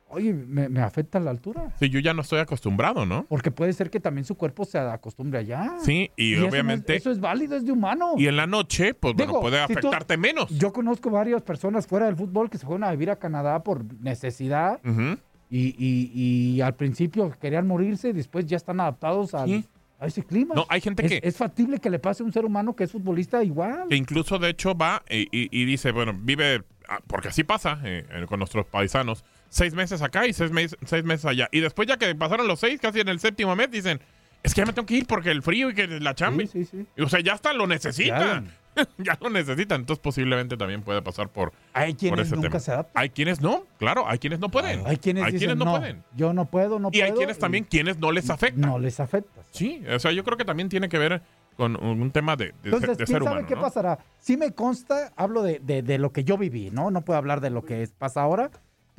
oye, 0.09 0.33
me, 0.33 0.69
me 0.69 0.81
afecta 0.81 1.19
la 1.19 1.31
altura. 1.31 1.73
Sí, 1.79 1.89
yo 1.89 1.99
ya 1.99 2.13
no 2.13 2.21
estoy 2.21 2.39
acostumbrado, 2.39 3.05
¿no? 3.05 3.25
Porque 3.29 3.51
puede 3.51 3.73
ser 3.73 3.89
que 3.89 3.99
también 3.99 4.25
su 4.25 4.35
cuerpo 4.35 4.65
se 4.65 4.77
acostumbre 4.79 5.39
allá. 5.39 5.75
Sí, 5.83 6.11
y, 6.15 6.33
eso 6.33 6.41
no 6.41 6.47
es- 6.47 6.53
obviamente. 6.53 6.95
eso 6.95 7.11
es 7.11 7.19
válido, 7.19 7.55
es 7.55 7.65
de 7.65 7.71
humano. 7.71 8.13
Y 8.17 8.27
en 8.27 8.35
la 8.37 8.47
noche, 8.47 8.93
pues 8.93 9.13
bueno, 9.15 9.39
puede 9.39 9.59
si 9.67 9.73
tú- 9.73 9.79
afectarte 9.79 10.17
menos. 10.17 10.49
Yo 10.49 10.73
conozco 10.73 11.09
varias 11.09 11.41
personas 11.41 11.87
fuera 11.87 12.05
del 12.07 12.15
fútbol 12.15 12.49
que 12.49 12.57
se 12.57 12.65
fueron 12.65 12.83
a 12.83 12.91
vivir 12.91 13.09
a 13.11 13.15
Canadá 13.17 13.63
por 13.63 13.83
necesidad 14.01 14.79
Ujú. 14.85 15.17
y, 15.49 15.75
y- 15.77 16.11
y 16.57 16.61
al 16.61 16.75
principio 16.75 17.31
querían 17.39 17.67
morirse, 17.67 18.13
después 18.13 18.45
ya 18.45 18.57
están 18.57 18.79
adaptados 18.79 19.33
al- 19.33 19.47
Sí. 19.49 19.65
a 19.99 20.05
ese 20.07 20.23
clima. 20.23 20.55
No, 20.55 20.65
hay 20.69 20.81
gente 20.81 21.05
es, 21.05 21.11
que, 21.21 21.27
es 21.27 21.35
factible 21.37 21.79
que 21.79 21.89
le 21.89 21.99
pase 21.99 22.23
a 22.23 22.25
un 22.25 22.31
ser 22.33 22.45
humano 22.45 22.75
que 22.75 22.83
es 22.85 22.91
futbolista 22.91 23.43
igual. 23.43 23.87
que 23.89 23.95
incluso 23.95 24.39
de 24.39 24.49
hecho 24.49 24.75
va 24.75 25.03
y, 25.09 25.23
y- 25.31 25.49
y 25.51 25.65
dice, 25.65 25.91
bueno, 25.91 26.13
vive, 26.17 26.63
ah, 26.87 26.99
porque 27.07 27.27
así 27.29 27.43
pasa 27.43 27.79
eh, 27.83 28.05
eh, 28.09 28.25
con 28.27 28.39
nuestros 28.39 28.65
paisanos, 28.65 29.23
seis 29.49 29.73
meses 29.73 30.01
acá 30.01 30.25
y 30.27 30.33
seis, 30.33 30.51
meses 30.51 30.77
seis 30.85 31.03
meses 31.03 31.25
allá. 31.25 31.49
Y 31.51 31.59
después 31.59 31.87
ya 31.87 31.97
que 31.97 32.13
pasaron 32.15 32.47
los 32.47 32.59
seis, 32.59 32.79
casi 32.79 32.99
en 32.99 33.09
el 33.09 33.19
séptimo 33.19 33.55
mes, 33.55 33.69
dicen, 33.71 33.99
es 34.43 34.53
que 34.53 34.61
ya 34.61 34.65
me 34.65 34.73
tengo 34.73 34.85
que 34.85 34.95
ir 34.95 35.05
porque 35.07 35.31
el 35.31 35.41
frío 35.41 35.69
y 35.69 35.73
que 35.75 35.87
la 35.87 36.15
chamba. 36.15 36.43
Sí, 36.43 36.47
sí, 36.47 36.65
sí. 36.65 36.85
Y, 36.95 37.01
O 37.01 37.09
sea, 37.09 37.19
ya 37.19 37.33
hasta 37.33 37.51
lo 37.53 37.67
necesitan. 37.67 38.51
ya 38.97 39.17
lo 39.21 39.29
necesitan. 39.29 39.81
Entonces 39.81 40.01
posiblemente 40.01 40.55
también 40.55 40.81
puede 40.81 41.01
pasar 41.01 41.27
por, 41.29 41.51
Hay 41.73 41.91
por 41.93 41.99
quienes 41.99 42.27
ese 42.27 42.35
nunca 42.35 42.47
tema. 42.49 42.59
se 42.61 42.71
adaptan. 42.71 43.01
Hay 43.03 43.09
quienes 43.09 43.41
no, 43.41 43.65
claro, 43.77 44.07
hay 44.07 44.17
quienes 44.19 44.39
no 44.39 44.49
pueden. 44.49 44.85
Hay 44.87 44.97
quienes 44.97 45.31
dicen, 45.33 45.57
no, 45.57 45.65
no, 45.65 45.71
pueden. 45.79 46.03
yo 46.15 46.31
no 46.33 46.45
puedo, 46.45 46.79
no 46.79 46.89
Y 46.93 47.01
hay 47.01 47.09
puedo", 47.09 47.17
quienes 47.19 47.37
también, 47.39 47.65
quienes 47.65 47.97
no 47.97 48.11
les 48.13 48.29
afecta. 48.29 48.65
no 48.65 48.79
les 48.79 48.99
afecta. 49.01 49.41
Sí, 49.51 49.83
o 49.93 49.99
sea, 49.99 50.11
yo 50.13 50.23
creo 50.23 50.37
que 50.37 50.45
también 50.45 50.69
tiene 50.69 50.87
que 50.87 50.97
ver 50.97 51.21
con 51.57 51.75
un 51.83 52.09
tema 52.11 52.37
de, 52.37 52.45
de, 52.45 52.53
Entonces, 52.65 52.91
de 52.97 53.03
¿quién 53.03 53.07
ser 53.07 53.23
sabe 53.23 53.31
humano. 53.31 53.47
qué 53.47 53.55
¿no? 53.55 53.61
pasará? 53.61 53.99
Sí 54.19 54.37
me 54.37 54.53
consta, 54.53 55.11
hablo 55.17 55.43
de, 55.43 55.59
de- 55.59 55.81
de 55.81 55.97
lo 55.97 56.13
que 56.13 56.23
yo 56.23 56.37
viví, 56.37 56.69
¿no? 56.71 56.89
No 56.91 57.01
puedo 57.01 57.17
hablar 57.17 57.41
de 57.41 57.49
lo 57.49 57.65
que 57.65 57.81
es- 57.83 57.91
pasa 57.91 58.21
ahora, 58.21 58.49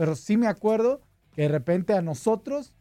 pero 0.00 0.16
sí 0.16 0.38
me 0.38 0.46
acuerdo 0.46 1.02
que 1.34 1.42
de 1.42 1.48
repente 1.48 1.92
a 1.92 2.00
nosotros 2.00 2.72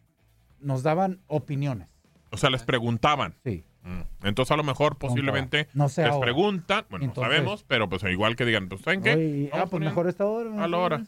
nos 0.61 0.83
daban 0.83 1.19
opiniones. 1.27 1.89
O 2.31 2.37
sea, 2.37 2.49
les 2.49 2.63
preguntaban. 2.63 3.35
Sí. 3.43 3.65
Mm. 3.83 4.03
Entonces, 4.25 4.51
a 4.53 4.55
lo 4.55 4.63
mejor, 4.63 4.95
posiblemente, 4.97 5.67
No 5.73 5.89
sé 5.89 6.03
les 6.03 6.11
ahora. 6.11 6.23
preguntan. 6.23 6.85
Bueno, 6.89 7.03
Entonces- 7.03 7.29
no 7.29 7.35
sabemos, 7.35 7.65
pero 7.67 7.89
pues 7.89 8.03
igual 8.03 8.37
que 8.37 8.45
digan, 8.45 8.69
pues, 8.69 8.79
¿saben 8.83 9.01
qué? 9.01 9.49
Ah, 9.51 9.65
pues 9.69 9.83
mejor 9.83 10.07
esta 10.07 10.25
hora. 10.25 10.63
a 10.63 10.67
la 10.69 10.77
hora. 10.77 11.03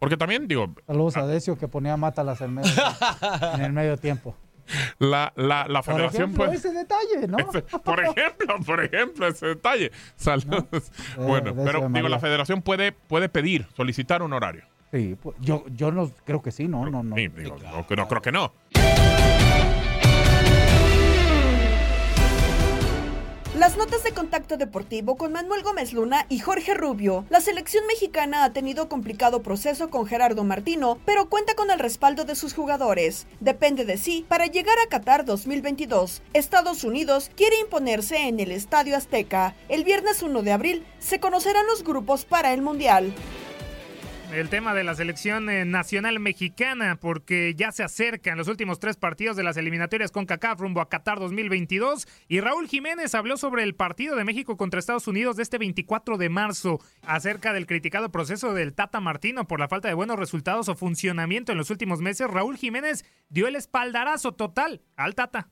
Porque 0.00 0.16
también, 0.16 0.48
digo, 0.48 0.74
Saludos 0.84 1.16
a 1.16 1.28
Decio 1.28 1.56
que 1.56 1.68
ponía 1.68 1.96
mátalas 1.96 2.40
en, 2.40 2.52
medio, 2.54 2.72
en 3.54 3.60
el 3.60 3.72
medio 3.72 3.96
tiempo. 3.98 4.34
la, 4.98 5.32
la, 5.36 5.66
la 5.68 5.82
Por 5.82 5.94
federación 5.94 6.22
ejemplo, 6.24 6.44
puede... 6.46 6.56
ese 6.56 6.72
detalle, 6.72 7.28
¿no? 7.28 7.38
Ese- 7.38 7.62
por 7.62 8.00
ejemplo, 8.00 8.56
por 8.66 8.82
ejemplo, 8.82 9.28
ese 9.28 9.46
detalle. 9.46 9.92
Saludos. 10.16 10.90
bueno, 11.16 11.50
Eh, 11.50 11.54
de 11.54 11.64
pero 11.64 11.88
digo, 11.88 12.08
la 12.08 12.18
federación 12.18 12.62
puede, 12.62 12.90
puede 12.90 13.28
pedir, 13.28 13.68
solicitar 13.76 14.22
un 14.22 14.32
horario. 14.32 14.64
Sí, 14.92 15.16
pues, 15.20 15.36
yo, 15.40 15.64
yo 15.74 15.90
no 15.90 16.10
creo 16.24 16.42
que 16.42 16.52
sí, 16.52 16.68
no, 16.68 16.88
no, 16.88 17.02
no. 17.02 17.16
Sí, 17.16 17.28
digo, 17.28 17.56
no, 17.58 17.86
que 17.86 17.96
no 17.96 18.08
creo 18.08 18.22
que 18.22 18.32
no. 18.32 18.52
Las 23.58 23.78
notas 23.78 24.04
de 24.04 24.12
contacto 24.12 24.58
deportivo 24.58 25.16
con 25.16 25.32
Manuel 25.32 25.62
Gómez 25.62 25.94
Luna 25.94 26.26
y 26.28 26.40
Jorge 26.40 26.74
Rubio. 26.74 27.24
La 27.30 27.40
selección 27.40 27.86
mexicana 27.86 28.44
ha 28.44 28.52
tenido 28.52 28.86
complicado 28.90 29.42
proceso 29.42 29.88
con 29.88 30.06
Gerardo 30.06 30.44
Martino, 30.44 30.98
pero 31.06 31.30
cuenta 31.30 31.54
con 31.54 31.70
el 31.70 31.78
respaldo 31.78 32.26
de 32.26 32.34
sus 32.34 32.52
jugadores. 32.52 33.26
Depende 33.40 33.86
de 33.86 33.96
sí 33.96 34.26
para 34.28 34.44
llegar 34.44 34.76
a 34.78 34.90
Qatar 34.90 35.24
2022. 35.24 36.20
Estados 36.34 36.84
Unidos 36.84 37.30
quiere 37.34 37.58
imponerse 37.58 38.28
en 38.28 38.40
el 38.40 38.50
Estadio 38.50 38.94
Azteca. 38.94 39.54
El 39.70 39.84
viernes 39.84 40.22
1 40.22 40.42
de 40.42 40.52
abril 40.52 40.84
se 40.98 41.18
conocerán 41.18 41.66
los 41.66 41.82
grupos 41.82 42.26
para 42.26 42.52
el 42.52 42.60
Mundial. 42.60 43.14
El 44.32 44.48
tema 44.50 44.74
de 44.74 44.84
la 44.84 44.94
selección 44.94 45.48
eh, 45.48 45.64
nacional 45.64 46.18
mexicana, 46.20 46.98
porque 47.00 47.54
ya 47.56 47.72
se 47.72 47.82
acercan 47.82 48.36
los 48.36 48.48
últimos 48.48 48.78
tres 48.78 48.96
partidos 48.96 49.36
de 49.36 49.42
las 49.42 49.56
eliminatorias 49.56 50.10
con 50.10 50.26
CACAF 50.26 50.60
rumbo 50.60 50.80
a 50.80 50.88
Qatar 50.88 51.18
2022. 51.18 52.06
Y 52.28 52.40
Raúl 52.40 52.66
Jiménez 52.68 53.14
habló 53.14 53.36
sobre 53.38 53.62
el 53.62 53.74
partido 53.74 54.14
de 54.16 54.24
México 54.24 54.56
contra 54.56 54.78
Estados 54.80 55.08
Unidos 55.08 55.36
de 55.36 55.42
este 55.42 55.58
24 55.58 56.18
de 56.18 56.28
marzo, 56.28 56.80
acerca 57.02 57.52
del 57.52 57.66
criticado 57.66 58.10
proceso 58.10 58.52
del 58.52 58.74
Tata 58.74 59.00
Martino 59.00 59.46
por 59.46 59.58
la 59.60 59.68
falta 59.68 59.88
de 59.88 59.94
buenos 59.94 60.18
resultados 60.18 60.68
o 60.68 60.74
funcionamiento 60.74 61.52
en 61.52 61.58
los 61.58 61.70
últimos 61.70 62.00
meses. 62.00 62.28
Raúl 62.30 62.56
Jiménez 62.58 63.04
dio 63.30 63.46
el 63.48 63.56
espaldarazo 63.56 64.32
total 64.34 64.82
al 64.96 65.14
Tata. 65.14 65.48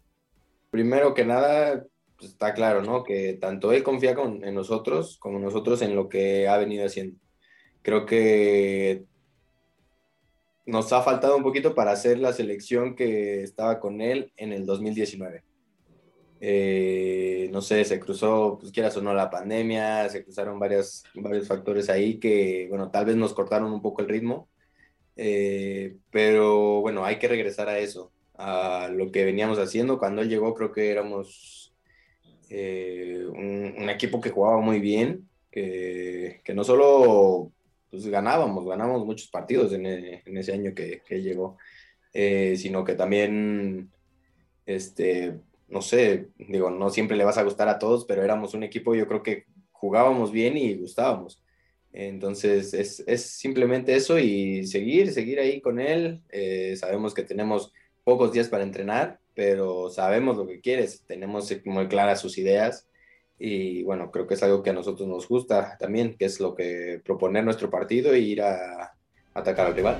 Primero 0.71 1.15
que 1.15 1.25
nada, 1.25 1.85
pues, 2.19 2.33
está 2.33 2.53
claro, 2.53 2.83
¿no? 2.83 3.03
Que 3.05 3.39
tanto 3.41 3.73
él 3.73 3.83
confía 3.83 4.15
con- 4.15 4.45
en 4.45 4.55
nosotros 4.55 5.17
como 5.19 5.39
nosotros 5.39 5.81
en 5.83 5.95
lo 5.95 6.09
que 6.09 6.49
ha 6.49 6.59
venido 6.59 6.85
haciendo. 6.85 7.19
Creo 7.85 8.07
que 8.07 9.05
nos 10.67 10.91
ha 10.95 11.03
faltado 11.03 11.37
un 11.37 11.43
poquito 11.43 11.75
para 11.75 11.93
hacer 11.93 12.19
la 12.19 12.33
selección 12.33 12.97
que 12.97 13.43
estaba 13.43 13.79
con 13.79 14.01
él 14.01 14.33
en 14.39 14.55
el 14.55 14.65
2019. 14.65 15.45
Eh, 16.41 17.51
no 17.53 17.61
sé, 17.61 17.85
se 17.85 18.01
cruzó, 18.01 18.57
pues 18.59 18.73
quieras 18.73 18.97
o 18.97 19.03
no, 19.03 19.13
la 19.13 19.29
pandemia, 19.31 20.09
se 20.09 20.25
cruzaron 20.25 20.59
varias, 20.59 21.05
varios 21.15 21.47
factores 21.47 21.91
ahí 21.91 22.19
que, 22.19 22.67
bueno, 22.71 22.91
tal 22.91 23.05
vez 23.05 23.17
nos 23.17 23.35
cortaron 23.35 23.73
un 23.73 23.83
poco 23.83 24.03
el 24.03 24.09
ritmo, 24.09 24.49
Eh, 25.17 25.97
pero 26.11 26.81
bueno, 26.81 27.05
hay 27.05 27.19
que 27.19 27.29
regresar 27.29 27.69
a 27.69 27.79
eso, 27.79 28.13
a 28.35 28.89
lo 28.93 29.13
que 29.13 29.25
veníamos 29.25 29.59
haciendo. 29.59 29.99
Cuando 29.99 30.23
él 30.23 30.29
llegó, 30.31 30.55
creo 30.55 30.73
que 30.73 30.91
éramos 30.91 31.75
eh, 32.51 33.25
un, 33.29 33.75
un 33.79 33.91
equipo 33.91 34.21
que 34.21 34.31
jugaba 34.31 34.61
muy 34.61 34.81
bien, 34.81 35.29
que, 35.51 36.41
que 36.45 36.55
no 36.55 36.65
solo 36.65 37.53
pues, 37.95 38.09
ganábamos, 38.09 38.67
ganábamos 38.67 39.07
muchos 39.07 39.29
partidos 39.29 39.73
en, 39.73 39.87
e- 39.87 40.23
en 40.25 40.37
ese 40.37 40.53
año 40.53 40.75
que, 40.75 41.03
que 41.07 41.23
llegó, 41.23 41.57
eh, 42.13 42.57
sino 42.57 42.85
que 42.85 42.95
también, 42.95 43.91
este, 44.67 45.41
no 45.69 45.83
sé, 45.83 46.29
digo, 46.39 46.71
no 46.71 46.91
siempre 46.91 47.17
le 47.17 47.25
vas 47.25 47.39
a 47.39 47.45
gustar 47.45 47.69
a 47.69 47.79
todos, 47.79 48.05
pero 48.07 48.23
éramos 48.23 48.55
un 48.55 48.63
equipo, 48.65 48.95
yo 48.95 49.07
creo 49.09 49.23
que 49.23 49.45
jugábamos 49.73 50.33
bien 50.33 50.57
y 50.57 50.75
gustábamos. 50.75 51.43
Entonces, 51.93 52.75
es, 52.75 53.05
es 53.07 53.23
simplemente 53.25 53.95
eso 53.95 54.19
y 54.19 54.67
seguir, 54.67 55.13
seguir 55.13 55.39
ahí 55.39 55.61
con 55.61 55.79
él. 55.79 56.23
Eh, 56.31 56.75
sabemos 56.77 57.15
que 57.15 57.23
tenemos 57.23 57.73
pocos 58.03 58.33
días 58.33 58.49
para 58.49 58.65
entrenar, 58.65 59.21
pero 59.35 59.91
sabemos 59.91 60.37
lo 60.37 60.47
que 60.47 60.61
quieres, 60.61 61.05
tenemos 61.07 61.53
muy 61.65 61.89
claras 61.89 62.21
sus 62.21 62.39
ideas 62.39 62.89
y 63.39 63.83
bueno, 63.83 64.11
creo 64.11 64.27
que 64.27 64.35
es 64.35 64.43
algo 64.43 64.63
que 64.63 64.71
a 64.71 64.75
nosotros 64.75 65.09
nos 65.09 65.29
gusta 65.29 65.77
también, 65.79 66.17
que 66.17 66.27
es 66.27 66.41
lo 66.41 66.55
que 66.55 67.01
proponer 67.05 67.45
nuestro 67.45 67.71
partido 67.71 68.13
e 68.13 68.21
ir 68.21 68.43
a 68.43 68.95
atacar 69.35 69.67
al 69.67 69.75
rival. 69.75 69.99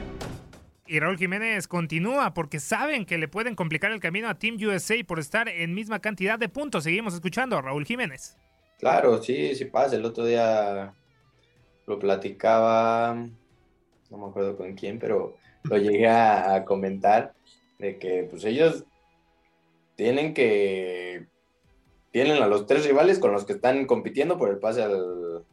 Y 0.87 1.01
Raúl 1.01 1.17
Jiménez 1.17 1.67
continúa 1.67 2.35
porque 2.35 2.61
saben 2.61 3.07
que 3.07 3.17
le 3.17 3.27
pueden 3.27 3.55
complicar 3.55 3.91
el 3.91 4.01
camino 4.01 4.29
a 4.29 4.39
Team 4.39 4.57
USA 4.57 4.97
por 5.07 5.19
estar 5.19 5.49
en 5.49 5.75
misma 5.75 6.01
cantidad 6.01 6.39
de 6.39 6.49
puntos. 6.49 6.85
Seguimos 6.85 7.15
escuchando 7.15 7.57
a 7.57 7.63
Raúl 7.63 7.87
Jiménez. 7.87 8.37
Claro, 8.79 9.23
sí, 9.23 9.55
sí 9.55 9.65
pasa. 9.65 9.97
El 9.97 10.05
otro 10.05 10.27
día 10.27 10.93
lo 11.87 11.99
platicaba, 11.99 13.15
no 14.11 14.19
me 14.19 14.27
acuerdo 14.27 14.57
con 14.57 14.75
quién, 14.75 14.99
pero 14.99 15.37
lo 15.63 15.77
llegué 15.79 16.07
a, 16.07 16.55
a 16.55 16.65
comentar 16.65 17.33
de 17.79 17.99
que 17.99 18.27
pues 18.31 18.45
ellos 18.45 18.85
tienen 19.97 20.35
que 20.35 21.27
tienen 22.15 22.41
a 22.41 22.47
los 22.47 22.69
tres 22.69 22.87
rivales 22.87 23.19
con 23.19 23.33
los 23.33 23.45
que 23.45 23.55
están 23.55 23.87
compitiendo 23.87 24.39
por 24.39 24.49
el 24.49 24.61
pase 24.61 24.85
al, 24.85 25.45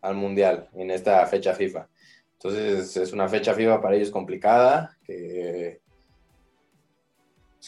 al 0.00 0.14
mundial 0.14 0.70
en 0.72 0.90
esta 0.90 1.26
fecha 1.26 1.52
FIFA. 1.52 1.86
Entonces 2.32 2.96
es 2.96 3.12
una 3.12 3.28
fecha 3.28 3.52
FIFA 3.52 3.82
para 3.82 3.94
ellos 3.94 4.10
complicada, 4.10 4.96
que 5.04 5.82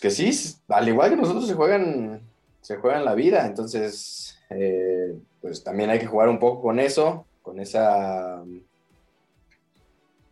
que 0.01 0.11
sí, 0.11 0.31
al 0.69 0.89
igual 0.89 1.11
que 1.11 1.17
nosotros 1.17 1.47
se 1.47 1.53
juegan 1.53 2.23
se 2.63 2.77
juegan 2.77 3.05
la 3.05 3.15
vida, 3.15 3.47
entonces 3.47 4.39
eh, 4.49 5.15
pues 5.43 5.63
también 5.63 5.91
hay 5.91 5.99
que 5.99 6.07
jugar 6.07 6.31
un 6.31 6.39
poco 6.39 6.63
con 6.63 6.81
eso, 6.81 7.27
con 7.43 7.61
esa 7.61 8.43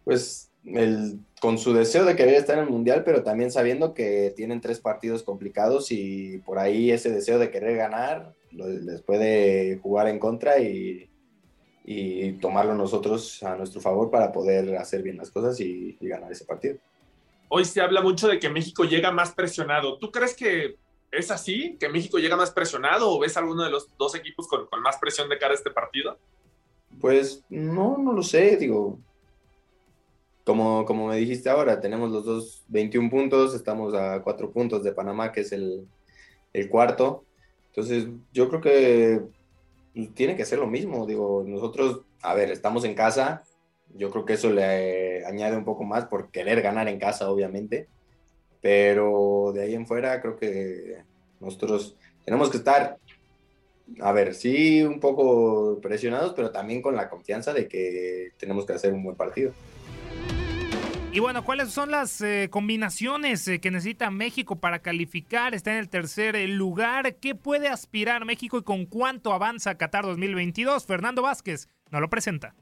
pues 0.04 0.50
el, 0.64 1.20
con 1.40 1.58
su 1.58 1.72
deseo 1.72 2.04
de 2.04 2.16
querer 2.16 2.34
estar 2.34 2.56
en 2.58 2.64
el 2.64 2.70
mundial, 2.70 3.02
pero 3.04 3.22
también 3.22 3.50
sabiendo 3.50 3.94
que 3.94 4.32
tienen 4.36 4.60
tres 4.60 4.80
partidos 4.80 5.22
complicados 5.22 5.92
y 5.92 6.38
por 6.38 6.58
ahí 6.58 6.90
ese 6.90 7.10
deseo 7.10 7.38
de 7.38 7.50
querer 7.50 7.76
ganar 7.76 8.34
lo- 8.50 8.68
les 8.68 9.02
puede 9.02 9.78
jugar 9.78 10.08
en 10.08 10.18
contra 10.18 10.58
y, 10.58 11.08
y 11.84 12.32
tomarlo 12.34 12.74
nosotros 12.74 13.42
a 13.42 13.56
nuestro 13.56 13.80
favor 13.80 14.10
para 14.10 14.32
poder 14.32 14.76
hacer 14.76 15.02
bien 15.02 15.16
las 15.16 15.30
cosas 15.30 15.60
y, 15.60 15.96
y 16.00 16.08
ganar 16.08 16.32
ese 16.32 16.44
partido. 16.44 16.76
Hoy 17.48 17.64
se 17.64 17.80
habla 17.80 18.02
mucho 18.02 18.28
de 18.28 18.38
que 18.38 18.50
México 18.50 18.84
llega 18.84 19.10
más 19.10 19.32
presionado. 19.32 19.98
¿Tú 19.98 20.10
crees 20.10 20.34
que 20.34 20.76
¿Es 21.10 21.30
así? 21.30 21.78
¿Que 21.80 21.88
México 21.88 22.18
llega 22.18 22.36
más 22.36 22.50
presionado 22.50 23.10
o 23.10 23.18
ves 23.18 23.34
alguno 23.38 23.64
de 23.64 23.70
los 23.70 23.88
dos 23.96 24.14
equipos 24.14 24.46
con, 24.46 24.66
con 24.66 24.82
más 24.82 24.98
presión 24.98 25.26
de 25.30 25.38
cara 25.38 25.52
a 25.52 25.54
este 25.56 25.70
partido? 25.70 26.18
Pues 27.00 27.42
no, 27.48 27.96
no 27.96 28.12
lo 28.12 28.22
sé, 28.22 28.58
digo. 28.58 28.98
Como, 30.48 30.86
como 30.86 31.08
me 31.08 31.16
dijiste 31.18 31.50
ahora, 31.50 31.78
tenemos 31.78 32.10
los 32.10 32.24
dos 32.24 32.64
21 32.68 33.10
puntos, 33.10 33.54
estamos 33.54 33.92
a 33.92 34.22
cuatro 34.22 34.50
puntos 34.50 34.82
de 34.82 34.92
Panamá, 34.92 35.30
que 35.30 35.42
es 35.42 35.52
el, 35.52 35.86
el 36.54 36.70
cuarto. 36.70 37.26
Entonces, 37.66 38.06
yo 38.32 38.48
creo 38.48 38.62
que 38.62 39.20
tiene 40.14 40.36
que 40.36 40.46
ser 40.46 40.58
lo 40.58 40.66
mismo. 40.66 41.04
Digo, 41.04 41.44
nosotros, 41.46 42.00
a 42.22 42.32
ver, 42.32 42.50
estamos 42.50 42.84
en 42.84 42.94
casa. 42.94 43.42
Yo 43.94 44.10
creo 44.10 44.24
que 44.24 44.32
eso 44.32 44.50
le 44.50 45.22
añade 45.26 45.54
un 45.54 45.66
poco 45.66 45.84
más 45.84 46.06
por 46.06 46.30
querer 46.30 46.62
ganar 46.62 46.88
en 46.88 46.98
casa, 46.98 47.30
obviamente. 47.30 47.86
Pero 48.62 49.52
de 49.54 49.64
ahí 49.64 49.74
en 49.74 49.86
fuera, 49.86 50.18
creo 50.22 50.36
que 50.36 51.02
nosotros 51.40 51.94
tenemos 52.24 52.48
que 52.48 52.56
estar, 52.56 52.96
a 54.00 54.12
ver, 54.12 54.34
sí, 54.34 54.82
un 54.82 54.98
poco 54.98 55.78
presionados, 55.82 56.32
pero 56.32 56.50
también 56.50 56.80
con 56.80 56.96
la 56.96 57.10
confianza 57.10 57.52
de 57.52 57.68
que 57.68 58.30
tenemos 58.38 58.64
que 58.64 58.72
hacer 58.72 58.94
un 58.94 59.04
buen 59.04 59.14
partido. 59.14 59.52
Y 61.10 61.20
bueno, 61.20 61.42
¿cuáles 61.42 61.70
son 61.70 61.90
las 61.90 62.20
eh, 62.20 62.48
combinaciones 62.50 63.48
eh, 63.48 63.60
que 63.60 63.70
necesita 63.70 64.10
México 64.10 64.56
para 64.56 64.80
calificar? 64.80 65.54
Está 65.54 65.72
en 65.72 65.78
el 65.78 65.88
tercer 65.88 66.36
eh, 66.36 66.46
lugar. 66.46 67.16
¿Qué 67.16 67.34
puede 67.34 67.68
aspirar 67.68 68.26
México 68.26 68.58
y 68.58 68.62
con 68.62 68.84
cuánto 68.84 69.32
avanza 69.32 69.76
Qatar 69.76 70.04
2022? 70.04 70.84
Fernando 70.84 71.22
Vázquez 71.22 71.68
nos 71.90 72.02
lo 72.02 72.10
presenta. 72.10 72.54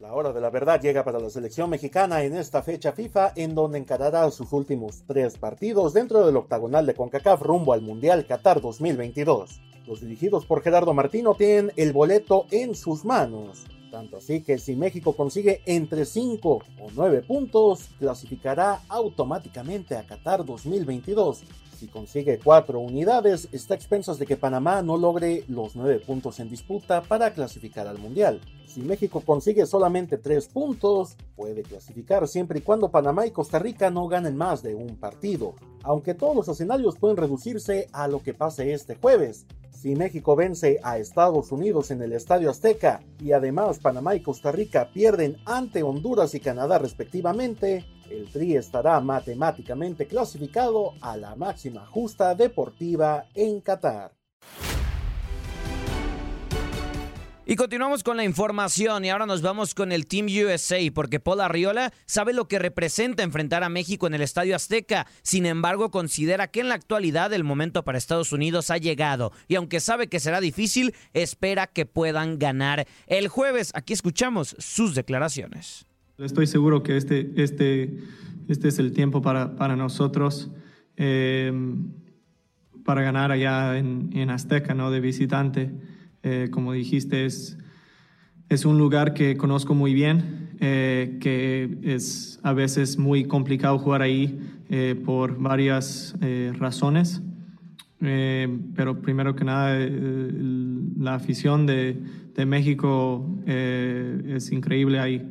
La 0.00 0.12
hora 0.12 0.32
de 0.32 0.40
la 0.40 0.50
verdad 0.50 0.80
llega 0.80 1.04
para 1.04 1.20
la 1.20 1.30
selección 1.30 1.70
mexicana 1.70 2.24
en 2.24 2.36
esta 2.36 2.60
fecha 2.60 2.90
FIFA, 2.90 3.32
en 3.36 3.54
donde 3.54 3.78
encarará 3.78 4.28
sus 4.32 4.52
últimos 4.52 5.04
tres 5.06 5.38
partidos 5.38 5.94
dentro 5.94 6.26
del 6.26 6.36
octagonal 6.36 6.86
de 6.86 6.94
CONCACAF 6.94 7.40
rumbo 7.40 7.72
al 7.72 7.82
Mundial 7.82 8.26
Qatar 8.26 8.60
2022. 8.60 9.62
Los 9.86 10.00
dirigidos 10.00 10.44
por 10.44 10.60
Gerardo 10.62 10.92
Martino 10.92 11.34
tienen 11.34 11.72
el 11.76 11.92
boleto 11.92 12.46
en 12.50 12.74
sus 12.74 13.04
manos. 13.04 13.64
Tanto 13.90 14.16
así 14.16 14.42
que 14.42 14.58
si 14.58 14.76
México 14.76 15.14
consigue 15.14 15.62
entre 15.66 16.04
5 16.04 16.50
o 16.50 16.62
9 16.94 17.22
puntos, 17.22 17.88
clasificará 17.98 18.82
automáticamente 18.88 19.96
a 19.96 20.04
Qatar 20.04 20.44
2022. 20.44 21.44
Si 21.78 21.88
consigue 21.88 22.38
4 22.38 22.80
unidades, 22.80 23.48
está 23.52 23.74
a 23.74 23.76
expensas 23.76 24.18
de 24.18 24.24
que 24.24 24.38
Panamá 24.38 24.80
no 24.80 24.96
logre 24.96 25.44
los 25.48 25.76
9 25.76 26.00
puntos 26.00 26.40
en 26.40 26.48
disputa 26.48 27.02
para 27.02 27.34
clasificar 27.34 27.86
al 27.86 27.98
Mundial. 27.98 28.40
Si 28.66 28.80
México 28.80 29.20
consigue 29.20 29.66
solamente 29.66 30.16
3 30.16 30.48
puntos, 30.48 31.16
puede 31.36 31.62
clasificar 31.62 32.26
siempre 32.28 32.60
y 32.60 32.62
cuando 32.62 32.90
Panamá 32.90 33.26
y 33.26 33.30
Costa 33.30 33.58
Rica 33.58 33.90
no 33.90 34.08
ganen 34.08 34.36
más 34.36 34.62
de 34.62 34.74
un 34.74 34.96
partido. 34.96 35.54
Aunque 35.82 36.14
todos 36.14 36.34
los 36.34 36.48
escenarios 36.48 36.96
pueden 36.96 37.18
reducirse 37.18 37.88
a 37.92 38.08
lo 38.08 38.22
que 38.22 38.32
pase 38.32 38.72
este 38.72 38.96
jueves. 38.96 39.46
Si 39.76 39.94
México 39.94 40.34
vence 40.34 40.80
a 40.82 40.96
Estados 40.96 41.52
Unidos 41.52 41.90
en 41.90 42.00
el 42.00 42.14
Estadio 42.14 42.48
Azteca 42.48 43.02
y 43.20 43.32
además 43.32 43.78
Panamá 43.78 44.14
y 44.14 44.22
Costa 44.22 44.50
Rica 44.50 44.88
pierden 44.90 45.36
ante 45.44 45.82
Honduras 45.82 46.34
y 46.34 46.40
Canadá 46.40 46.78
respectivamente, 46.78 47.84
el 48.10 48.32
Tri 48.32 48.56
estará 48.56 48.98
matemáticamente 49.00 50.06
clasificado 50.06 50.94
a 51.02 51.18
la 51.18 51.36
máxima 51.36 51.84
justa 51.84 52.34
deportiva 52.34 53.26
en 53.34 53.60
Qatar. 53.60 54.15
Y 57.48 57.54
continuamos 57.54 58.02
con 58.02 58.16
la 58.16 58.24
información 58.24 59.04
y 59.04 59.10
ahora 59.10 59.24
nos 59.24 59.40
vamos 59.40 59.72
con 59.72 59.92
el 59.92 60.08
Team 60.08 60.26
USA 60.26 60.78
porque 60.92 61.20
Paul 61.20 61.40
Arriola 61.40 61.92
sabe 62.04 62.32
lo 62.32 62.48
que 62.48 62.58
representa 62.58 63.22
enfrentar 63.22 63.62
a 63.62 63.68
México 63.68 64.08
en 64.08 64.14
el 64.14 64.22
Estadio 64.22 64.56
Azteca. 64.56 65.06
Sin 65.22 65.46
embargo, 65.46 65.92
considera 65.92 66.48
que 66.48 66.58
en 66.58 66.68
la 66.68 66.74
actualidad 66.74 67.32
el 67.32 67.44
momento 67.44 67.84
para 67.84 67.98
Estados 67.98 68.32
Unidos 68.32 68.72
ha 68.72 68.78
llegado 68.78 69.30
y 69.46 69.54
aunque 69.54 69.78
sabe 69.78 70.08
que 70.08 70.18
será 70.18 70.40
difícil, 70.40 70.92
espera 71.14 71.68
que 71.68 71.86
puedan 71.86 72.40
ganar 72.40 72.88
el 73.06 73.28
jueves. 73.28 73.70
Aquí 73.76 73.92
escuchamos 73.92 74.56
sus 74.58 74.96
declaraciones. 74.96 75.86
Estoy 76.18 76.48
seguro 76.48 76.82
que 76.82 76.96
este, 76.96 77.30
este, 77.36 77.96
este 78.48 78.66
es 78.66 78.80
el 78.80 78.92
tiempo 78.92 79.22
para, 79.22 79.54
para 79.54 79.76
nosotros 79.76 80.50
eh, 80.96 81.52
para 82.84 83.02
ganar 83.02 83.30
allá 83.30 83.78
en, 83.78 84.10
en 84.14 84.30
Azteca, 84.30 84.74
¿no? 84.74 84.90
De 84.90 84.98
visitante. 84.98 85.70
Eh, 86.28 86.48
como 86.50 86.72
dijiste, 86.72 87.24
es, 87.24 87.56
es 88.48 88.64
un 88.64 88.78
lugar 88.78 89.14
que 89.14 89.36
conozco 89.36 89.76
muy 89.76 89.94
bien, 89.94 90.56
eh, 90.58 91.18
que 91.20 91.78
es 91.84 92.40
a 92.42 92.52
veces 92.52 92.98
muy 92.98 93.26
complicado 93.26 93.78
jugar 93.78 94.02
ahí 94.02 94.36
eh, 94.68 95.00
por 95.04 95.38
varias 95.38 96.16
razones. 96.58 97.22
pero 98.00 99.00
primero 99.02 99.36
que 99.36 99.44
nada, 99.44 99.78
la 100.98 101.14
afición 101.14 101.64
de, 101.64 101.96
de 102.34 102.44
México 102.44 103.24
es 103.46 104.50
increíble. 104.50 104.98
Hay 104.98 105.22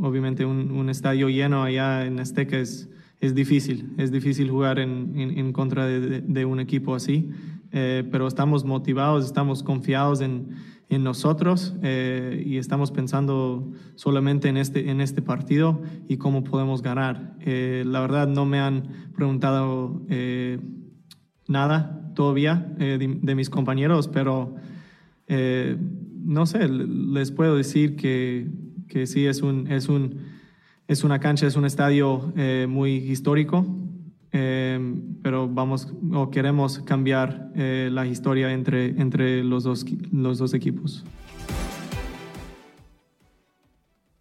obviamente 0.00 0.44
un, 0.44 0.70
un, 0.70 0.88
estadio 0.88 1.28
lleno 1.28 1.64
allá 1.64 2.06
en 2.06 2.20
Azteca 2.20 2.58
es, 2.58 2.88
es 3.20 3.34
difícil. 3.34 3.92
Es 3.98 4.12
difícil 4.12 4.50
jugar 4.50 4.78
en, 4.78 5.14
en, 5.16 5.36
en 5.36 5.52
contra 5.52 5.84
de, 5.86 6.20
de, 6.20 6.44
un 6.44 6.60
equipo 6.60 6.94
así. 6.94 7.28
Eh, 7.70 8.04
pero 8.10 8.26
estamos 8.26 8.64
motivados, 8.64 9.26
estamos 9.26 9.62
confiados 9.62 10.22
en, 10.22 10.56
en 10.88 11.04
nosotros 11.04 11.74
eh, 11.82 12.42
y 12.46 12.56
estamos 12.56 12.90
pensando 12.90 13.70
solamente 13.94 14.48
en 14.48 14.56
este, 14.56 14.90
en 14.90 15.02
este 15.02 15.20
partido 15.20 15.82
y 16.08 16.16
cómo 16.16 16.44
podemos 16.44 16.82
ganar. 16.82 17.36
Eh, 17.40 17.84
la 17.86 18.00
verdad 18.00 18.26
no 18.26 18.46
me 18.46 18.58
han 18.60 19.10
preguntado 19.14 20.00
nada 21.46 22.12
todavía 22.14 22.54
de, 22.78 23.34
mis 23.34 23.50
compañeros, 23.50 24.08
pero 24.08 24.54
no 25.28 26.46
sé, 26.46 26.68
les 26.68 27.30
puedo 27.30 27.56
decir 27.56 27.96
que, 27.96 28.48
que 28.88 29.06
sí 29.06 29.26
es, 29.26 29.42
un, 29.42 29.70
es, 29.70 29.88
un, 29.88 30.20
es 30.88 31.04
una 31.04 31.20
cancha, 31.20 31.46
es 31.46 31.56
un 31.56 31.64
estadio 31.64 32.32
muy 32.66 32.96
histórico 32.96 33.66
eh, 34.40 34.78
pero 35.20 35.48
vamos 35.48 35.88
o 36.14 36.30
queremos 36.30 36.78
cambiar 36.80 37.50
eh, 37.56 37.88
la 37.90 38.06
historia 38.06 38.52
entre, 38.52 38.86
entre 39.00 39.42
los, 39.42 39.64
dos, 39.64 39.84
los 40.12 40.38
dos 40.38 40.54
equipos. 40.54 41.04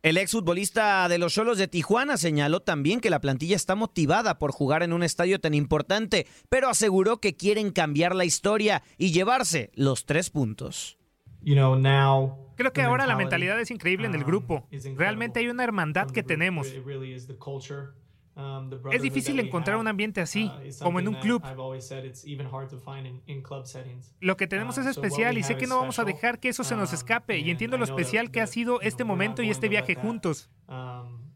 El 0.01 0.17
exfutbolista 0.17 1.07
de 1.07 1.19
los 1.19 1.33
Cholos 1.33 1.57
de 1.59 1.67
Tijuana 1.67 2.17
señaló 2.17 2.61
también 2.61 2.99
que 2.99 3.09
la 3.09 3.19
plantilla 3.19 3.55
está 3.55 3.75
motivada 3.75 4.39
por 4.39 4.51
jugar 4.51 4.81
en 4.81 4.93
un 4.93 5.03
estadio 5.03 5.39
tan 5.39 5.53
importante, 5.53 6.25
pero 6.49 6.69
aseguró 6.69 7.17
que 7.17 7.35
quieren 7.35 7.71
cambiar 7.71 8.15
la 8.15 8.25
historia 8.25 8.81
y 8.97 9.11
llevarse 9.11 9.69
los 9.75 10.05
tres 10.05 10.29
puntos. 10.29 10.97
Creo 12.55 12.73
que 12.73 12.81
ahora 12.81 13.05
la 13.05 13.15
mentalidad 13.15 13.59
es 13.59 13.69
increíble 13.69 14.07
en 14.07 14.15
el 14.15 14.23
grupo. 14.23 14.67
Realmente 14.95 15.41
hay 15.41 15.49
una 15.49 15.63
hermandad 15.63 16.09
que 16.09 16.23
tenemos. 16.23 16.73
Es 18.91 19.01
difícil 19.01 19.39
encontrar 19.39 19.77
un 19.77 19.87
ambiente 19.87 20.21
así, 20.21 20.45
uh, 20.45 20.83
como 20.83 20.99
en 20.99 21.07
un 21.07 21.15
club. 21.15 21.41
Lo 24.19 24.37
que 24.37 24.47
tenemos 24.47 24.77
uh, 24.77 24.81
es 24.81 24.87
especial 24.87 25.37
y 25.37 25.43
sé 25.43 25.57
que 25.57 25.65
no 25.65 25.77
vamos 25.77 25.97
a 25.99 26.03
dejar 26.03 26.39
que 26.39 26.49
eso 26.49 26.63
se 26.63 26.75
nos 26.75 26.89
um, 26.89 26.95
escape 26.95 27.39
y 27.39 27.49
entiendo 27.49 27.77
lo 27.77 27.83
especial 27.83 28.29
que 28.29 28.41
ha 28.41 28.47
sido 28.47 28.79
este 28.81 29.03
momento 29.03 29.41
y 29.41 29.49
este 29.49 29.69
viaje 29.69 29.95
juntos. 29.95 30.49
Um, 30.67 31.31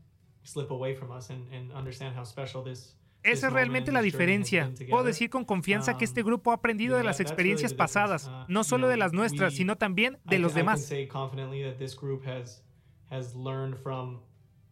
Esa 3.23 3.47
es 3.47 3.53
realmente 3.53 3.91
la 3.91 4.01
diferencia. 4.01 4.71
Puedo 4.89 5.03
decir 5.03 5.29
con 5.29 5.45
confianza 5.45 5.97
que 5.97 6.05
este 6.05 6.21
um, 6.21 6.27
grupo 6.27 6.51
ha 6.51 6.55
aprendido 6.55 6.97
de 6.97 7.03
las 7.03 7.19
experiencias 7.19 7.73
pasadas, 7.73 8.27
uh, 8.27 8.45
no 8.47 8.63
solo 8.63 8.87
de 8.87 8.97
las 8.97 9.13
nuestras, 9.13 9.55
sino 9.55 9.75
también 9.75 10.19
de 10.23 10.39
los 10.39 10.53
demás 10.53 10.91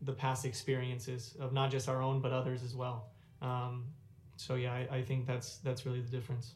the 0.01 0.13
past 0.13 0.45
experiences 0.45 1.35
of 1.39 1.51
not 1.51 1.71
just 1.71 1.87
our 1.87 2.01
own 2.01 2.21
but 2.21 2.31
others 2.31 2.63
as 2.63 2.75
well. 2.75 3.11
Um, 3.41 3.85
so 4.37 4.55
yeah, 4.55 4.73
I, 4.73 4.97
I 4.97 5.03
think 5.03 5.25
that's 5.25 5.57
that's 5.63 5.85
really 5.85 6.01
the 6.01 6.09
difference. 6.09 6.55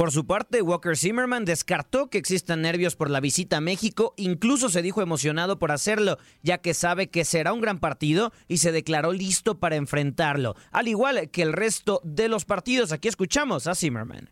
Por 0.00 0.10
su 0.10 0.24
parte, 0.24 0.62
Walker 0.62 0.96
Zimmerman 0.96 1.44
descartó 1.44 2.08
que 2.08 2.16
existan 2.16 2.62
nervios 2.62 2.96
por 2.96 3.10
la 3.10 3.20
visita 3.20 3.58
a 3.58 3.60
México, 3.60 4.14
incluso 4.16 4.70
se 4.70 4.80
dijo 4.80 5.02
emocionado 5.02 5.58
por 5.58 5.72
hacerlo, 5.72 6.16
ya 6.42 6.56
que 6.56 6.72
sabe 6.72 7.10
que 7.10 7.26
será 7.26 7.52
un 7.52 7.60
gran 7.60 7.80
partido 7.80 8.32
y 8.48 8.56
se 8.58 8.72
declaró 8.72 9.12
listo 9.12 9.60
para 9.60 9.76
enfrentarlo, 9.76 10.56
al 10.72 10.88
igual 10.88 11.28
que 11.30 11.42
el 11.42 11.52
resto 11.52 12.00
de 12.02 12.28
los 12.28 12.46
partidos. 12.46 12.92
Aquí 12.92 13.08
escuchamos 13.08 13.66
a 13.66 13.74
Zimmerman. 13.74 14.30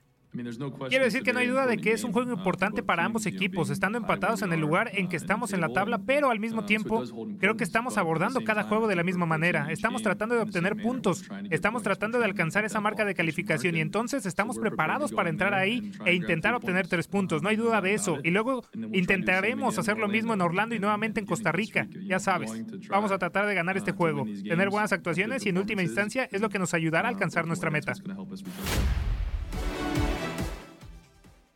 Quiero 0.88 1.04
decir 1.04 1.22
que 1.22 1.32
no 1.32 1.40
hay 1.40 1.46
duda 1.46 1.66
de 1.66 1.78
que 1.78 1.92
es 1.92 2.04
un 2.04 2.12
juego 2.12 2.32
importante 2.32 2.82
para 2.82 3.04
ambos 3.04 3.26
equipos, 3.26 3.70
estando 3.70 3.98
empatados 3.98 4.42
en 4.42 4.52
el 4.52 4.60
lugar 4.60 4.90
en 4.94 5.08
que 5.08 5.16
estamos 5.16 5.52
en 5.52 5.60
la 5.60 5.68
tabla, 5.68 5.98
pero 5.98 6.30
al 6.30 6.40
mismo 6.40 6.64
tiempo 6.64 7.02
creo 7.38 7.56
que 7.56 7.64
estamos 7.64 7.98
abordando 7.98 8.42
cada 8.44 8.64
juego 8.64 8.88
de 8.88 8.96
la 8.96 9.02
misma 9.02 9.26
manera. 9.26 9.70
Estamos 9.70 10.02
tratando 10.02 10.34
de 10.34 10.42
obtener 10.42 10.76
puntos, 10.76 11.24
estamos 11.50 11.82
tratando 11.82 12.18
de 12.18 12.24
alcanzar 12.24 12.64
esa 12.64 12.80
marca 12.80 13.04
de 13.04 13.14
calificación 13.14 13.76
y 13.76 13.80
entonces 13.80 14.26
estamos 14.26 14.58
preparados 14.58 15.12
para 15.12 15.30
entrar 15.30 15.54
ahí 15.54 15.92
e 16.04 16.14
intentar 16.14 16.54
obtener 16.54 16.88
tres 16.88 17.08
puntos, 17.08 17.42
no 17.42 17.48
hay 17.48 17.56
duda 17.56 17.80
de 17.80 17.94
eso. 17.94 18.18
Y 18.22 18.30
luego 18.30 18.64
intentaremos 18.92 19.78
hacer 19.78 19.98
lo 19.98 20.08
mismo 20.08 20.34
en 20.34 20.40
Orlando 20.40 20.74
y 20.74 20.78
nuevamente 20.78 21.20
en 21.20 21.26
Costa 21.26 21.52
Rica, 21.52 21.88
ya 22.06 22.18
sabes. 22.18 22.52
Vamos 22.88 23.12
a 23.12 23.18
tratar 23.18 23.46
de 23.46 23.54
ganar 23.54 23.76
este 23.76 23.92
juego, 23.92 24.24
tener 24.44 24.70
buenas 24.70 24.92
actuaciones 24.92 25.44
y 25.46 25.50
en 25.50 25.58
última 25.58 25.82
instancia 25.82 26.28
es 26.30 26.40
lo 26.40 26.48
que 26.48 26.58
nos 26.58 26.74
ayudará 26.74 27.08
a 27.08 27.10
alcanzar 27.10 27.46
nuestra 27.46 27.70
meta. 27.70 27.92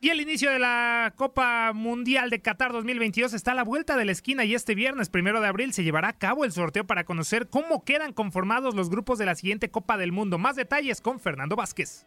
Y 0.04 0.10
el 0.10 0.20
inicio 0.20 0.50
de 0.50 0.58
la 0.58 1.14
Copa 1.14 1.72
Mundial 1.72 2.28
de 2.28 2.42
Qatar 2.42 2.72
2022 2.72 3.34
está 3.34 3.52
a 3.52 3.54
la 3.54 3.62
vuelta 3.62 3.96
de 3.96 4.04
la 4.04 4.10
esquina 4.10 4.44
y 4.44 4.52
este 4.52 4.74
viernes, 4.74 5.08
primero 5.08 5.40
de 5.40 5.46
abril, 5.46 5.72
se 5.72 5.84
llevará 5.84 6.08
a 6.08 6.18
cabo 6.18 6.44
el 6.44 6.50
sorteo 6.50 6.84
para 6.84 7.04
conocer 7.04 7.48
cómo 7.48 7.84
quedan 7.84 8.12
conformados 8.12 8.74
los 8.74 8.90
grupos 8.90 9.20
de 9.20 9.26
la 9.26 9.36
siguiente 9.36 9.70
Copa 9.70 9.96
del 9.96 10.10
Mundo. 10.10 10.38
Más 10.38 10.56
detalles 10.56 11.00
con 11.00 11.20
Fernando 11.20 11.54
Vázquez. 11.54 12.04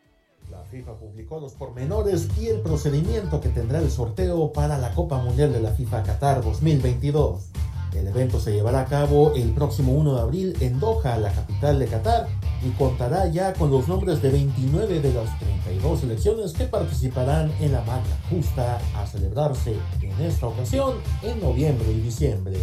La 0.52 0.62
FIFA 0.66 1.00
publicó 1.00 1.40
los 1.40 1.54
pormenores 1.54 2.28
y 2.38 2.48
el 2.48 2.60
procedimiento 2.60 3.40
que 3.40 3.48
tendrá 3.48 3.80
el 3.80 3.90
sorteo 3.90 4.52
para 4.52 4.78
la 4.78 4.94
Copa 4.94 5.20
Mundial 5.20 5.54
de 5.54 5.62
la 5.62 5.72
FIFA 5.72 6.04
Qatar 6.04 6.44
2022. 6.44 7.50
El 7.96 8.08
evento 8.08 8.40
se 8.40 8.52
llevará 8.52 8.82
a 8.82 8.86
cabo 8.86 9.34
el 9.36 9.52
próximo 9.52 9.94
1 9.94 10.16
de 10.16 10.22
abril 10.22 10.58
en 10.60 10.80
Doha, 10.80 11.18
la 11.18 11.32
capital 11.32 11.80
de 11.80 11.88
Qatar, 11.88 12.28
y 12.66 12.70
contará 12.72 13.28
ya 13.28 13.54
con 13.54 13.72
los 13.72 13.88
nombres 13.88 14.22
de 14.22 14.32
29 14.32 15.00
de 15.00 15.14
las 15.14 15.40
32 15.40 16.02
selecciones 16.02 16.52
que 16.54 16.66
participarán 16.66 17.52
en 17.62 17.72
la 17.72 17.82
marca 17.82 18.18
justa 18.30 18.80
a 18.96 19.06
celebrarse 19.08 19.76
en 20.02 20.12
esta 20.22 20.48
ocasión 20.48 20.96
en 21.24 21.40
noviembre 21.40 21.90
y 21.92 22.02
diciembre. 22.02 22.58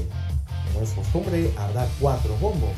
Como 0.72 0.84
es 0.84 0.90
costumbre, 0.92 1.50
habrá 1.56 1.86
cuatro 2.00 2.36
bombos. 2.40 2.76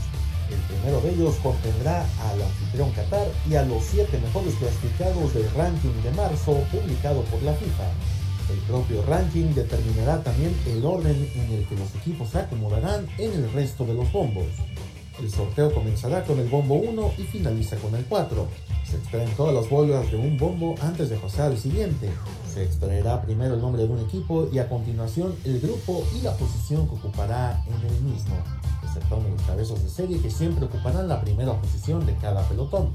El 0.51 0.61
primero 0.61 1.01
de 1.01 1.11
ellos 1.11 1.35
contendrá 1.43 2.03
al 2.31 2.43
anfitrión 2.43 2.91
Qatar 2.93 3.27
y 3.51 3.55
a 3.57 3.65
los 3.65 3.83
siete 3.83 4.19
mejores 4.19 4.55
clasificados 4.55 5.35
del 5.35 5.51
ranking 5.55 6.03
de 6.03 6.11
marzo 6.13 6.53
publicado 6.71 7.23
por 7.23 7.43
la 7.43 7.55
FIFA. 7.55 7.85
El 8.51 8.59
propio 8.61 9.03
ranking 9.07 9.55
determinará 9.55 10.23
también 10.23 10.55
el 10.67 10.85
orden 10.85 11.31
en 11.35 11.53
el 11.53 11.67
que 11.67 11.77
los 11.77 11.95
equipos 11.95 12.29
se 12.29 12.41
acomodarán 12.41 13.07
en 13.19 13.33
el 13.33 13.53
resto 13.53 13.85
de 13.87 13.95
los 13.95 14.11
bombos. 14.13 14.47
El 15.19 15.31
sorteo 15.31 15.73
comenzará 15.73 16.25
con 16.25 16.39
el 16.39 16.49
bombo 16.49 16.75
1 16.75 17.13
y 17.19 17.23
finaliza 17.23 17.77
con 17.77 17.95
el 17.95 18.05
4. 18.05 18.47
Se 18.85 18.97
extraen 18.97 19.31
todas 19.37 19.55
las 19.55 19.71
bolas 19.71 20.11
de 20.11 20.17
un 20.17 20.37
bombo 20.37 20.75
antes 20.83 21.09
de 21.09 21.17
pasar 21.17 21.53
al 21.53 21.59
siguiente. 21.59 22.11
Se 22.53 22.65
extraerá 22.65 23.23
primero 23.23 23.55
el 23.55 23.61
nombre 23.61 23.87
de 23.87 23.89
un 23.89 24.01
equipo 24.01 24.49
y 24.53 24.59
a 24.59 24.69
continuación 24.69 25.35
el 25.45 25.61
grupo 25.61 26.05
y 26.15 26.23
la 26.23 26.33
posición 26.37 26.87
que 26.89 26.97
ocupará 26.97 27.65
en 27.67 27.87
el 27.89 28.01
mismo, 28.03 28.35
exceptuando 28.83 29.29
los 29.29 29.43
cabezas 29.43 29.83
de 29.83 29.89
serie 29.89 30.21
que 30.21 30.31
siempre 30.31 30.65
ocuparán 30.67 31.09
la 31.09 31.21
primera 31.21 31.59
posición 31.61 32.05
de 32.05 32.15
cada 32.17 32.47
pelotón. 32.49 32.93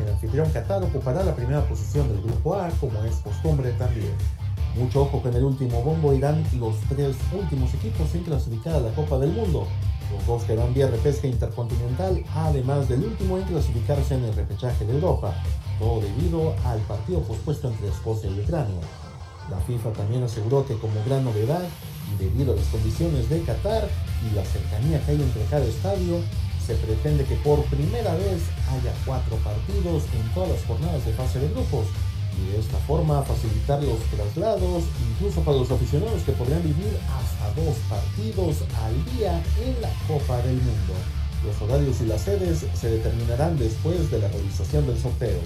El 0.00 0.08
anfitrión 0.08 0.50
Qatar 0.50 0.82
ocupará 0.82 1.22
la 1.22 1.34
primera 1.34 1.66
posición 1.68 2.08
del 2.08 2.20
grupo 2.22 2.54
A 2.54 2.68
como 2.80 3.02
es 3.04 3.16
costumbre 3.16 3.70
también. 3.72 4.14
Mucho 4.76 5.02
ojo 5.02 5.22
que 5.22 5.28
en 5.28 5.34
el 5.34 5.44
último 5.44 5.82
bombo 5.82 6.14
irán 6.14 6.44
los 6.58 6.76
tres 6.88 7.16
últimos 7.32 7.74
equipos 7.74 8.14
en 8.14 8.22
clasificar 8.22 8.74
a 8.74 8.80
la 8.80 8.90
Copa 8.90 9.18
del 9.18 9.32
Mundo. 9.32 9.66
Los 10.12 10.26
dos 10.26 10.44
que 10.44 10.56
van 10.56 10.72
vía 10.72 10.86
repesca 10.88 11.26
intercontinental, 11.26 12.22
además 12.34 12.88
del 12.88 13.04
último 13.04 13.38
en 13.38 13.44
clasificarse 13.44 14.14
en 14.14 14.24
el 14.24 14.34
repechaje 14.34 14.84
de 14.84 14.94
Europa, 14.94 15.34
todo 15.78 16.00
debido 16.00 16.54
al 16.64 16.78
partido 16.80 17.20
pospuesto 17.20 17.68
entre 17.68 17.88
Escocia 17.88 18.30
y 18.30 18.40
Ucrania. 18.40 18.80
La 19.50 19.58
FIFA 19.58 19.92
también 19.92 20.22
aseguró 20.22 20.64
que 20.64 20.78
como 20.78 20.94
gran 21.04 21.24
novedad, 21.24 21.62
debido 22.18 22.52
a 22.52 22.56
las 22.56 22.66
condiciones 22.66 23.28
de 23.28 23.42
Qatar 23.42 23.88
y 24.30 24.34
la 24.34 24.44
cercanía 24.44 25.04
que 25.04 25.12
hay 25.12 25.22
entre 25.22 25.44
cada 25.44 25.64
estadio, 25.64 26.20
se 26.64 26.74
pretende 26.76 27.24
que 27.24 27.34
por 27.36 27.64
primera 27.64 28.14
vez 28.14 28.42
haya 28.70 28.92
cuatro 29.04 29.36
partidos 29.38 30.04
en 30.14 30.34
todas 30.34 30.50
las 30.50 30.64
jornadas 30.64 31.04
de 31.04 31.12
fase 31.12 31.40
de 31.40 31.48
grupos, 31.48 31.86
y 32.40 32.52
de 32.52 32.58
esta 32.58 32.78
forma 32.78 33.22
facilitar 33.22 33.82
los 33.82 33.98
traslados, 34.04 34.84
incluso 35.12 35.42
para 35.42 35.58
los 35.58 35.70
aficionados 35.70 36.22
que 36.22 36.32
podrían 36.32 36.62
vivir 36.62 36.98
hasta 37.08 37.60
dos 37.60 37.76
partidos 37.88 38.64
al 38.82 39.04
día 39.16 39.42
en 39.64 39.80
la 39.80 39.90
Copa 40.06 40.38
del 40.42 40.56
Mundo. 40.56 40.94
Los 41.44 41.60
horarios 41.62 42.00
y 42.00 42.06
las 42.06 42.22
sedes 42.22 42.66
se 42.74 42.90
determinarán 42.90 43.58
después 43.58 44.10
de 44.10 44.18
la 44.18 44.28
realización 44.28 44.86
del 44.86 44.98
sorteo. 44.98 45.40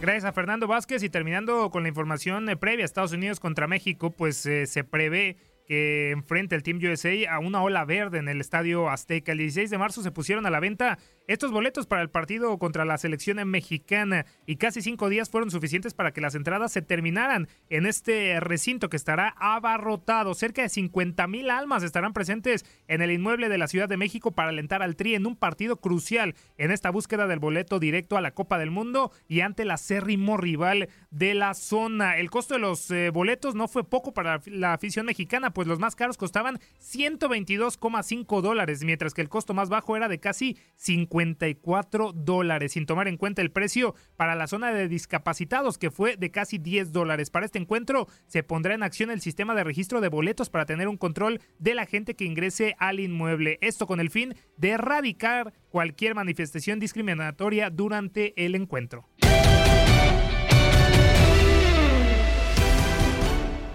Gracias 0.00 0.24
a 0.24 0.32
Fernando 0.32 0.66
Vázquez 0.66 1.02
y 1.02 1.10
terminando 1.10 1.70
con 1.70 1.84
la 1.84 1.88
información 1.88 2.48
eh, 2.48 2.56
previa, 2.56 2.84
Estados 2.84 3.12
Unidos 3.12 3.38
contra 3.38 3.68
México, 3.68 4.10
pues 4.10 4.44
eh, 4.46 4.66
se 4.66 4.82
prevé 4.82 5.36
que 5.66 6.10
enfrente 6.10 6.56
el 6.56 6.62
Team 6.62 6.80
USA 6.82 7.12
a 7.30 7.38
una 7.38 7.62
ola 7.62 7.84
verde 7.84 8.18
en 8.18 8.28
el 8.28 8.40
Estadio 8.40 8.88
Azteca. 8.88 9.32
El 9.32 9.38
16 9.38 9.70
de 9.70 9.78
marzo 9.78 10.02
se 10.02 10.10
pusieron 10.10 10.44
a 10.46 10.50
la 10.50 10.60
venta 10.60 10.98
estos 11.28 11.52
boletos 11.52 11.86
para 11.86 12.02
el 12.02 12.10
partido 12.10 12.58
contra 12.58 12.84
la 12.84 12.98
selección 12.98 13.36
mexicana 13.48 14.26
y 14.44 14.56
casi 14.56 14.82
cinco 14.82 15.08
días 15.08 15.30
fueron 15.30 15.52
suficientes 15.52 15.94
para 15.94 16.12
que 16.12 16.20
las 16.20 16.34
entradas 16.34 16.72
se 16.72 16.82
terminaran 16.82 17.48
en 17.70 17.86
este 17.86 18.40
recinto 18.40 18.88
que 18.88 18.96
estará 18.96 19.34
abarrotado. 19.38 20.34
Cerca 20.34 20.62
de 20.62 20.68
50 20.68 21.28
mil 21.28 21.50
almas 21.50 21.84
estarán 21.84 22.12
presentes 22.12 22.64
en 22.88 23.02
el 23.02 23.12
inmueble 23.12 23.48
de 23.48 23.58
la 23.58 23.68
Ciudad 23.68 23.88
de 23.88 23.96
México 23.96 24.32
para 24.32 24.48
alentar 24.48 24.82
al 24.82 24.96
Tri 24.96 25.14
en 25.14 25.26
un 25.26 25.36
partido 25.36 25.76
crucial 25.76 26.34
en 26.58 26.72
esta 26.72 26.90
búsqueda 26.90 27.28
del 27.28 27.38
boleto 27.38 27.78
directo 27.78 28.16
a 28.16 28.20
la 28.20 28.34
Copa 28.34 28.58
del 28.58 28.72
Mundo 28.72 29.12
y 29.28 29.40
ante 29.40 29.64
la 29.64 29.74
acérrimo 29.74 30.36
rival 30.36 30.88
de 31.10 31.34
la 31.34 31.54
zona. 31.54 32.18
El 32.18 32.30
costo 32.30 32.54
de 32.54 32.60
los 32.60 32.90
eh, 32.90 33.10
boletos 33.10 33.54
no 33.54 33.68
fue 33.68 33.88
poco 33.88 34.12
para 34.12 34.40
la 34.46 34.72
afición 34.72 35.06
mexicana, 35.06 35.52
pues 35.52 35.68
los 35.68 35.78
más 35.78 35.94
caros 35.94 36.16
costaban 36.16 36.58
122,5 36.80 38.40
dólares, 38.40 38.84
mientras 38.84 39.14
que 39.14 39.22
el 39.22 39.28
costo 39.28 39.54
más 39.54 39.68
bajo 39.68 39.96
era 39.96 40.08
de 40.08 40.18
casi 40.18 40.56
50 40.76 41.12
54 41.22 42.12
dólares, 42.12 42.72
sin 42.72 42.86
tomar 42.86 43.08
en 43.08 43.16
cuenta 43.16 43.42
el 43.42 43.50
precio 43.50 43.94
para 44.16 44.34
la 44.34 44.46
zona 44.46 44.72
de 44.72 44.88
discapacitados, 44.88 45.78
que 45.78 45.90
fue 45.90 46.16
de 46.16 46.30
casi 46.30 46.58
10 46.58 46.92
dólares. 46.92 47.30
Para 47.30 47.46
este 47.46 47.58
encuentro 47.58 48.08
se 48.26 48.42
pondrá 48.42 48.74
en 48.74 48.82
acción 48.82 49.10
el 49.10 49.20
sistema 49.20 49.54
de 49.54 49.64
registro 49.64 50.00
de 50.00 50.08
boletos 50.08 50.50
para 50.50 50.66
tener 50.66 50.88
un 50.88 50.96
control 50.96 51.40
de 51.58 51.74
la 51.74 51.86
gente 51.86 52.14
que 52.14 52.24
ingrese 52.24 52.74
al 52.78 53.00
inmueble. 53.00 53.58
Esto 53.60 53.86
con 53.86 54.00
el 54.00 54.10
fin 54.10 54.34
de 54.56 54.70
erradicar 54.70 55.52
cualquier 55.70 56.14
manifestación 56.14 56.80
discriminatoria 56.80 57.70
durante 57.70 58.32
el 58.44 58.54
encuentro. 58.54 59.08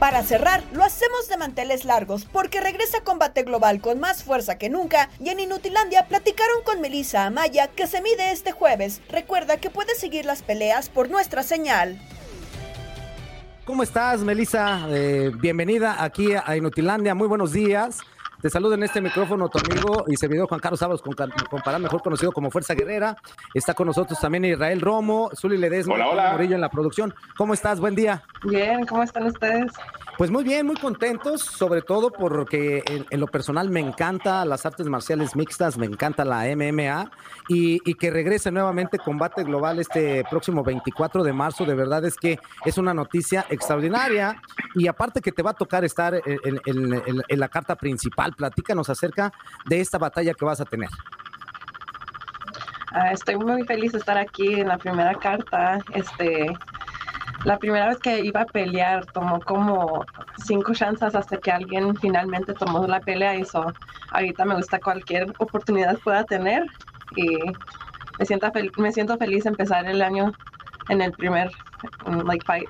Para 0.07 0.23
cerrar, 0.23 0.63
lo 0.71 0.85
hacemos 0.85 1.27
de 1.27 1.35
manteles 1.35 1.83
largos 1.83 2.23
porque 2.23 2.61
regresa 2.61 3.03
Combate 3.03 3.43
Global 3.43 3.81
con 3.81 3.99
más 3.99 4.23
fuerza 4.23 4.57
que 4.57 4.69
nunca 4.69 5.09
y 5.19 5.27
en 5.27 5.41
Inutilandia 5.41 6.07
platicaron 6.07 6.63
con 6.63 6.79
Melissa 6.79 7.25
Amaya 7.25 7.67
que 7.67 7.87
se 7.87 8.01
mide 8.01 8.31
este 8.31 8.53
jueves. 8.53 9.01
Recuerda 9.09 9.57
que 9.57 9.69
puedes 9.69 9.99
seguir 9.99 10.23
las 10.23 10.43
peleas 10.43 10.87
por 10.87 11.09
nuestra 11.09 11.43
señal. 11.43 11.99
¿Cómo 13.65 13.83
estás, 13.83 14.21
Melissa? 14.21 14.87
Eh, 14.91 15.29
bienvenida 15.41 16.01
aquí 16.01 16.29
a 16.41 16.55
Inutilandia. 16.55 17.13
Muy 17.13 17.27
buenos 17.27 17.51
días. 17.51 17.99
Te 18.41 18.51
saludo 18.51 18.75
en 18.75 18.83
este 18.83 19.01
micrófono 19.01 19.49
tu 19.49 19.57
amigo 19.57 20.05
y 20.07 20.15
servidor 20.15 20.47
Juan 20.47 20.59
Carlos 20.59 20.81
Ábalos, 20.83 21.01
comparar 21.01 21.81
mejor 21.81 22.03
conocido 22.03 22.31
como 22.31 22.51
Fuerza 22.51 22.75
Guerrera. 22.75 23.17
Está 23.53 23.73
con 23.73 23.87
nosotros 23.87 24.19
también 24.19 24.45
Israel 24.45 24.79
Romo, 24.79 25.31
Zuli 25.35 25.57
Ledesma, 25.57 25.95
hola, 25.95 26.07
hola. 26.09 26.31
Morillo 26.33 26.53
en 26.53 26.61
la 26.61 26.69
producción. 26.69 27.15
¿Cómo 27.35 27.55
estás? 27.55 27.79
Buen 27.79 27.95
día. 27.95 28.23
Bien, 28.43 28.85
¿cómo 28.85 29.01
están 29.01 29.25
ustedes? 29.25 29.71
Pues 30.17 30.31
muy 30.31 30.43
bien, 30.43 30.65
muy 30.65 30.75
contentos, 30.77 31.41
sobre 31.41 31.83
todo 31.83 32.09
porque 32.09 32.83
en, 32.87 33.19
lo 33.19 33.27
personal 33.27 33.69
me 33.69 33.79
encanta 33.79 34.43
las 34.45 34.65
artes 34.65 34.87
marciales 34.87 35.35
mixtas, 35.35 35.77
me 35.77 35.85
encanta 35.85 36.25
la 36.25 36.43
MMA 36.55 37.11
y, 37.47 37.79
y, 37.87 37.93
que 37.93 38.09
regrese 38.09 38.51
nuevamente 38.51 38.97
Combate 38.97 39.43
Global 39.43 39.77
este 39.77 40.23
próximo 40.27 40.63
24 40.63 41.23
de 41.23 41.33
marzo. 41.33 41.65
De 41.65 41.75
verdad 41.75 42.03
es 42.03 42.15
que 42.15 42.39
es 42.65 42.79
una 42.79 42.95
noticia 42.95 43.45
extraordinaria 43.49 44.41
y 44.73 44.87
aparte 44.87 45.21
que 45.21 45.31
te 45.31 45.43
va 45.43 45.51
a 45.51 45.53
tocar 45.53 45.85
estar 45.85 46.19
en, 46.25 47.39
la 47.39 47.49
carta 47.49 47.75
principal, 47.75 48.33
platícanos 48.33 48.89
acerca 48.89 49.31
de 49.65 49.81
esta 49.81 49.99
batalla 49.99 50.33
que 50.33 50.45
vas 50.45 50.59
a 50.61 50.65
tener. 50.65 50.89
Ah, 52.91 53.11
estoy 53.11 53.35
muy 53.35 53.63
feliz 53.65 53.91
de 53.91 53.99
estar 53.99 54.17
aquí 54.17 54.61
en 54.61 54.69
la 54.69 54.79
primera 54.79 55.13
carta. 55.13 55.79
Este, 55.93 56.47
la 57.45 57.57
primera 57.57 57.87
vez 57.87 57.97
que 57.99 58.19
iba 58.21 58.41
a 58.41 58.45
pelear 58.45 59.05
tomó 59.07 59.39
como 59.39 60.05
cinco 60.45 60.73
chances 60.73 61.15
hasta 61.15 61.37
que 61.37 61.51
alguien 61.51 61.95
finalmente 61.95 62.53
tomó 62.53 62.85
la 62.87 62.99
pelea 62.99 63.35
y 63.35 63.41
eso 63.41 63.73
ahorita 64.11 64.45
me 64.45 64.55
gusta 64.55 64.79
cualquier 64.79 65.31
oportunidad 65.37 65.97
pueda 65.99 66.23
tener 66.23 66.65
y 67.15 67.37
me 68.19 68.25
siento, 68.25 68.51
me 68.77 68.91
siento 68.91 69.17
feliz 69.17 69.45
empezar 69.45 69.85
el 69.85 70.01
año 70.01 70.33
en 70.89 71.01
el 71.01 71.11
primer 71.11 71.51
like 72.25 72.45
fight. 72.45 72.69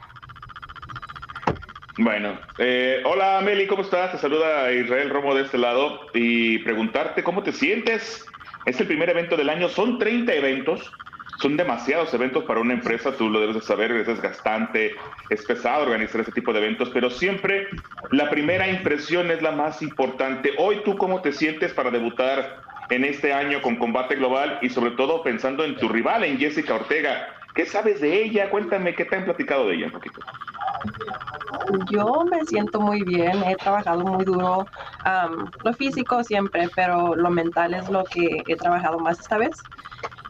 Bueno, 1.99 2.37
eh, 2.59 3.01
hola 3.05 3.41
Meli, 3.43 3.65
¿cómo 3.65 3.81
estás? 3.81 4.11
Te 4.11 4.17
saluda 4.19 4.71
Israel 4.71 5.09
Romo 5.09 5.33
de 5.33 5.43
este 5.43 5.57
lado 5.57 6.01
y 6.13 6.59
preguntarte 6.59 7.23
cómo 7.23 7.41
te 7.41 7.51
sientes. 7.51 8.25
Es 8.65 8.79
el 8.79 8.87
primer 8.87 9.09
evento 9.09 9.35
del 9.37 9.49
año, 9.49 9.69
son 9.69 9.97
30 9.97 10.31
eventos 10.33 10.91
son 11.37 11.55
demasiados 11.57 12.13
eventos 12.13 12.43
para 12.45 12.59
una 12.59 12.73
empresa, 12.73 13.11
tú 13.11 13.29
lo 13.29 13.39
debes 13.39 13.55
de 13.55 13.61
saber, 13.61 13.91
es 13.91 14.07
desgastante, 14.07 14.95
es 15.29 15.45
pesado 15.45 15.83
organizar 15.83 16.21
ese 16.21 16.31
tipo 16.31 16.51
de 16.51 16.59
eventos, 16.59 16.89
pero 16.89 17.09
siempre 17.09 17.67
la 18.11 18.29
primera 18.29 18.67
impresión 18.67 19.29
es 19.31 19.41
la 19.41 19.51
más 19.51 19.81
importante. 19.81 20.53
Hoy 20.57 20.81
tú 20.83 20.97
cómo 20.97 21.21
te 21.21 21.31
sientes 21.31 21.73
para 21.73 21.91
debutar 21.91 22.61
en 22.89 23.03
este 23.03 23.33
año 23.33 23.61
con 23.61 23.75
Combate 23.75 24.15
Global 24.15 24.59
y 24.61 24.69
sobre 24.69 24.91
todo 24.91 25.23
pensando 25.23 25.63
en 25.63 25.75
tu 25.77 25.87
rival, 25.89 26.23
en 26.23 26.37
Jessica 26.37 26.75
Ortega. 26.75 27.27
¿Qué 27.53 27.65
sabes 27.65 28.01
de 28.01 28.23
ella? 28.23 28.49
Cuéntame, 28.49 28.95
¿qué 28.95 29.05
te 29.05 29.15
han 29.15 29.25
platicado 29.25 29.67
de 29.67 29.75
ella 29.75 29.85
un 29.87 29.93
poquito? 29.93 30.19
Yo 31.91 32.23
me 32.29 32.45
siento 32.45 32.79
muy 32.79 33.03
bien, 33.03 33.43
he 33.43 33.55
trabajado 33.55 34.03
muy 34.03 34.23
duro, 34.23 34.67
am, 35.03 35.51
lo 35.63 35.73
físico 35.73 36.23
siempre, 36.23 36.69
pero 36.75 37.15
lo 37.15 37.29
mental 37.29 37.73
es 37.73 37.89
lo 37.89 38.03
que 38.05 38.43
he 38.47 38.55
trabajado 38.55 38.99
más 38.99 39.19
esta 39.19 39.37
vez. 39.37 39.61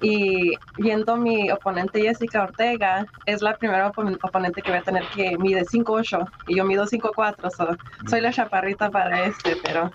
Y 0.01 0.57
viendo 0.77 1.17
mi 1.17 1.49
oponente 1.51 2.01
Jessica 2.01 2.43
Ortega, 2.43 3.07
es 3.25 3.41
la 3.41 3.55
primera 3.57 3.91
opon- 3.91 4.19
oponente 4.21 4.61
que 4.61 4.69
voy 4.71 4.79
a 4.79 4.83
tener 4.83 5.03
que 5.15 5.37
mide 5.39 5.65
5'8 5.65 6.27
y 6.45 6.55
yo 6.55 6.65
mido 6.65 6.85
5'4, 6.85 7.49
so, 7.49 7.75
soy 8.07 8.21
la 8.21 8.31
chaparrita 8.31 8.89
para 8.91 9.25
este, 9.25 9.57
pero 9.63 9.91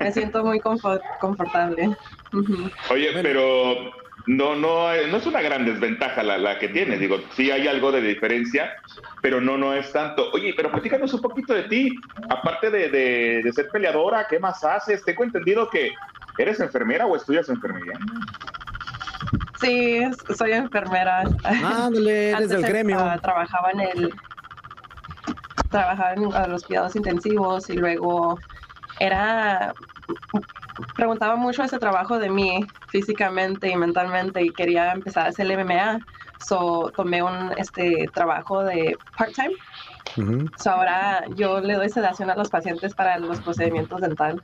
me 0.00 0.12
siento 0.12 0.44
muy 0.44 0.58
confort- 0.60 1.02
confortable. 1.20 1.96
Oye, 2.90 3.10
pero 3.22 3.92
no, 4.26 4.54
no, 4.56 4.88
no 5.10 5.16
es 5.16 5.26
una 5.26 5.40
gran 5.40 5.64
desventaja 5.64 6.22
la, 6.22 6.36
la 6.36 6.58
que 6.58 6.68
tienes. 6.68 6.98
Digo, 7.00 7.18
sí 7.34 7.50
hay 7.50 7.68
algo 7.68 7.92
de 7.92 8.00
diferencia, 8.02 8.72
pero 9.22 9.40
no, 9.40 9.56
no 9.56 9.72
es 9.72 9.92
tanto. 9.92 10.30
Oye, 10.32 10.52
pero 10.56 10.70
platícanos 10.70 11.14
un 11.14 11.22
poquito 11.22 11.54
de 11.54 11.62
ti. 11.64 11.94
Aparte 12.28 12.70
de, 12.70 12.88
de- 12.90 13.42
de 13.42 13.52
ser 13.52 13.68
peleadora, 13.70 14.26
¿qué 14.28 14.38
más 14.38 14.62
haces? 14.64 15.04
Tengo 15.04 15.22
entendido 15.24 15.70
que 15.70 15.92
eres 16.36 16.60
enfermera 16.60 17.06
o 17.06 17.16
estudias 17.16 17.48
enfermería. 17.48 17.94
Sí, 19.60 20.00
soy 20.36 20.52
enfermera. 20.52 21.24
Ándale, 21.42 22.30
eres 22.30 22.48
del 22.48 22.62
gremio. 22.62 22.98
trabajaba 23.20 23.70
en 23.72 23.80
el 23.80 24.14
trabajaba 25.70 26.14
en 26.14 26.50
los 26.50 26.64
cuidados 26.64 26.96
intensivos 26.96 27.68
y 27.68 27.74
luego 27.74 28.38
era 29.00 29.74
preguntaba 30.94 31.36
mucho 31.36 31.62
ese 31.62 31.78
trabajo 31.78 32.18
de 32.18 32.30
mí 32.30 32.64
físicamente 32.88 33.68
y 33.68 33.76
mentalmente 33.76 34.42
y 34.42 34.50
quería 34.50 34.92
empezar 34.92 35.26
a 35.26 35.28
hacer 35.30 35.50
el 35.50 35.64
MMA. 35.64 35.98
So 36.40 36.92
tomé 36.94 37.22
un 37.22 37.52
este 37.56 38.08
trabajo 38.14 38.62
de 38.62 38.96
part-time. 39.16 39.54
So 40.56 40.70
ahora 40.70 41.24
yo 41.34 41.60
le 41.60 41.74
doy 41.74 41.88
sedación 41.88 42.30
a 42.30 42.36
los 42.36 42.48
pacientes 42.48 42.94
para 42.94 43.18
los 43.18 43.40
procedimientos 43.40 44.00
dental. 44.00 44.40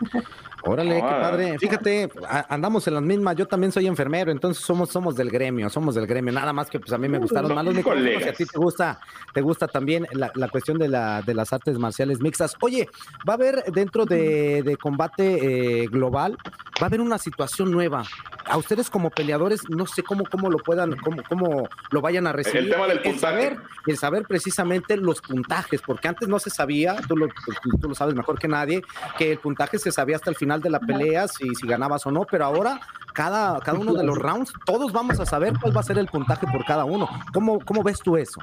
Órale, 0.62 0.96
qué 0.96 1.00
padre. 1.00 1.58
Fíjate, 1.58 2.08
andamos 2.48 2.86
en 2.88 2.94
las 2.94 3.02
mismas. 3.02 3.36
Yo 3.36 3.46
también 3.46 3.70
soy 3.72 3.86
enfermero, 3.86 4.32
entonces 4.32 4.64
somos 4.64 4.88
somos 4.90 5.14
del 5.14 5.30
gremio, 5.30 5.70
somos 5.70 5.94
del 5.94 6.06
gremio. 6.06 6.32
Nada 6.32 6.52
más 6.52 6.68
que 6.68 6.80
pues 6.80 6.92
a 6.92 6.98
mí 6.98 7.08
me 7.08 7.18
gustaron 7.18 7.48
Son 7.48 7.54
más 7.54 7.64
los 7.64 7.74
micrófonos 7.74 8.04
y 8.04 8.08
a 8.08 8.16
colegas. 8.16 8.36
ti 8.36 8.44
te 8.46 8.58
gusta, 8.58 9.00
te 9.32 9.40
gusta 9.42 9.68
también 9.68 10.06
la, 10.12 10.30
la 10.34 10.48
cuestión 10.48 10.78
de, 10.78 10.88
la, 10.88 11.22
de 11.22 11.34
las 11.34 11.52
artes 11.52 11.78
marciales 11.78 12.20
mixtas. 12.20 12.54
Oye, 12.60 12.88
va 13.28 13.34
a 13.34 13.36
haber 13.36 13.62
dentro 13.72 14.06
de, 14.06 14.62
de 14.64 14.76
combate 14.76 15.82
eh, 15.82 15.86
global, 15.86 16.36
va 16.80 16.82
a 16.82 16.86
haber 16.86 17.00
una 17.00 17.18
situación 17.18 17.70
nueva. 17.70 18.02
A 18.48 18.56
ustedes 18.56 18.90
como 18.90 19.10
peleadores, 19.10 19.68
no 19.68 19.86
sé 19.86 20.02
cómo, 20.02 20.24
cómo 20.24 20.48
lo 20.50 20.58
puedan, 20.58 20.96
cómo, 20.96 21.22
cómo 21.28 21.68
lo 21.90 22.00
vayan 22.00 22.26
a 22.26 22.32
recibir. 22.32 22.70
tema 22.70 22.86
del 22.86 22.98
El 22.98 23.02
puntaje. 23.02 23.18
saber, 23.20 23.56
el 23.86 23.96
saber 23.98 24.22
precisamente 24.24 24.96
los 24.96 25.20
puntajes, 25.20 25.82
porque 25.82 26.08
antes 26.08 26.28
no 26.28 26.38
se 26.38 26.50
sabía, 26.50 26.96
tú 27.08 27.16
lo, 27.16 27.26
tú- 27.28 27.78
tú 27.80 27.88
lo 27.88 27.94
sabes 27.94 28.14
mejor 28.14 28.38
que 28.38 28.46
nadie, 28.48 28.82
que 29.18 29.32
el 29.32 29.38
puntaje 29.38 29.78
se 29.78 29.90
sabía 29.90 30.16
hasta 30.16 30.30
el 30.30 30.36
final 30.36 30.62
de 30.62 30.70
la 30.70 30.78
pelea, 30.80 31.26
si, 31.28 31.54
si 31.56 31.66
ganabas 31.66 32.06
o 32.06 32.10
no, 32.12 32.24
pero 32.24 32.44
ahora 32.44 32.80
cada, 33.12 33.58
cada 33.60 33.78
uno 33.78 33.94
de 33.94 34.04
los 34.04 34.16
rounds, 34.16 34.52
todos 34.64 34.92
vamos 34.92 35.18
a 35.18 35.26
saber 35.26 35.54
cuál 35.60 35.76
va 35.76 35.80
a 35.80 35.84
ser 35.84 35.98
el 35.98 36.06
puntaje 36.06 36.46
por 36.46 36.64
cada 36.64 36.84
uno. 36.84 37.08
¿Cómo, 37.32 37.58
cómo 37.60 37.82
ves 37.82 37.98
tú 38.00 38.16
eso? 38.16 38.40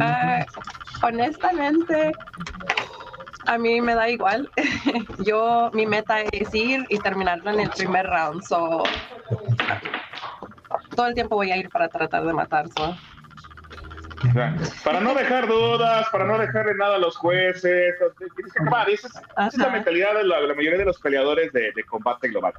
Ah, 0.00 0.44
honestamente, 1.02 2.12
a 3.46 3.58
mí 3.58 3.80
me 3.80 3.94
da 3.94 4.08
igual. 4.08 4.50
Yo, 5.24 5.70
mi 5.72 5.86
meta 5.86 6.20
es 6.20 6.54
ir 6.54 6.84
y 6.88 6.98
terminarlo 6.98 7.50
en 7.50 7.60
el 7.60 7.70
primer 7.70 8.06
round. 8.06 8.42
So, 8.42 8.82
todo 10.94 11.06
el 11.06 11.14
tiempo 11.14 11.36
voy 11.36 11.50
a 11.50 11.56
ir 11.56 11.68
para 11.70 11.88
tratar 11.88 12.24
de 12.24 12.32
matar. 12.32 12.68
so. 12.68 12.96
Para 14.82 15.00
no 15.00 15.14
dejar 15.14 15.46
dudas, 15.46 16.08
para 16.10 16.24
no 16.24 16.38
dejarle 16.38 16.74
nada 16.74 16.96
a 16.96 16.98
los 16.98 17.16
jueces. 17.16 17.94
tienes 18.34 18.52
que 18.52 18.62
acabar. 18.62 18.88
Esa 18.88 19.08
es, 19.08 19.14
esa 19.14 19.46
es 19.48 19.56
la 19.58 19.68
mentalidad 19.68 20.14
de 20.14 20.24
la, 20.24 20.40
la 20.40 20.54
mayoría 20.54 20.78
de 20.78 20.84
los 20.86 20.98
peleadores 20.98 21.52
de, 21.52 21.72
de 21.72 21.84
combate 21.84 22.28
global. 22.28 22.54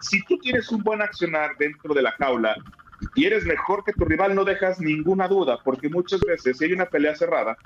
Si 0.00 0.22
tú 0.24 0.38
tienes 0.38 0.70
un 0.70 0.82
buen 0.82 1.00
accionar 1.00 1.56
dentro 1.58 1.94
de 1.94 2.02
la 2.02 2.12
jaula 2.12 2.56
y 3.14 3.24
eres 3.24 3.44
mejor 3.46 3.82
que 3.84 3.92
tu 3.92 4.04
rival, 4.04 4.34
no 4.34 4.44
dejas 4.44 4.78
ninguna 4.78 5.26
duda, 5.26 5.58
porque 5.64 5.88
muchas 5.88 6.20
veces 6.20 6.58
si 6.58 6.64
hay 6.64 6.72
una 6.72 6.86
pelea 6.86 7.14
cerrada, 7.14 7.56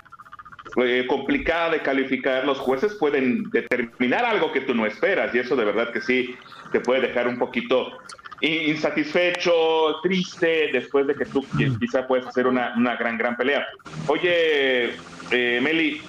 eh, 0.82 1.06
complicada 1.08 1.70
de 1.70 1.80
calificar, 1.80 2.44
los 2.44 2.58
jueces 2.58 2.94
pueden 2.94 3.50
determinar 3.50 4.24
algo 4.24 4.52
que 4.52 4.60
tú 4.60 4.74
no 4.74 4.86
esperas 4.86 5.34
y 5.34 5.38
eso 5.38 5.56
de 5.56 5.64
verdad 5.64 5.92
que 5.92 6.00
sí 6.00 6.36
te 6.72 6.80
puede 6.80 7.00
dejar 7.02 7.26
un 7.28 7.38
poquito 7.38 7.92
in- 8.40 8.70
insatisfecho, 8.70 10.00
triste, 10.02 10.70
después 10.72 11.06
de 11.06 11.14
que 11.14 11.24
tú 11.26 11.42
qui- 11.54 11.78
quizá 11.78 12.06
puedes 12.06 12.26
hacer 12.26 12.46
una, 12.46 12.74
una 12.76 12.96
gran, 12.96 13.18
gran 13.18 13.36
pelea. 13.36 13.66
Oye, 14.06 14.94
eh, 15.30 15.60
Meli, 15.62 16.02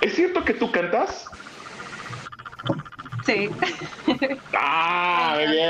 ¿es 0.00 0.14
cierto 0.14 0.44
que 0.44 0.54
tú 0.54 0.70
cantas? 0.70 1.26
Sí. 3.24 3.48
Ah, 4.52 5.34
muy 5.36 5.46
bien. 5.52 5.68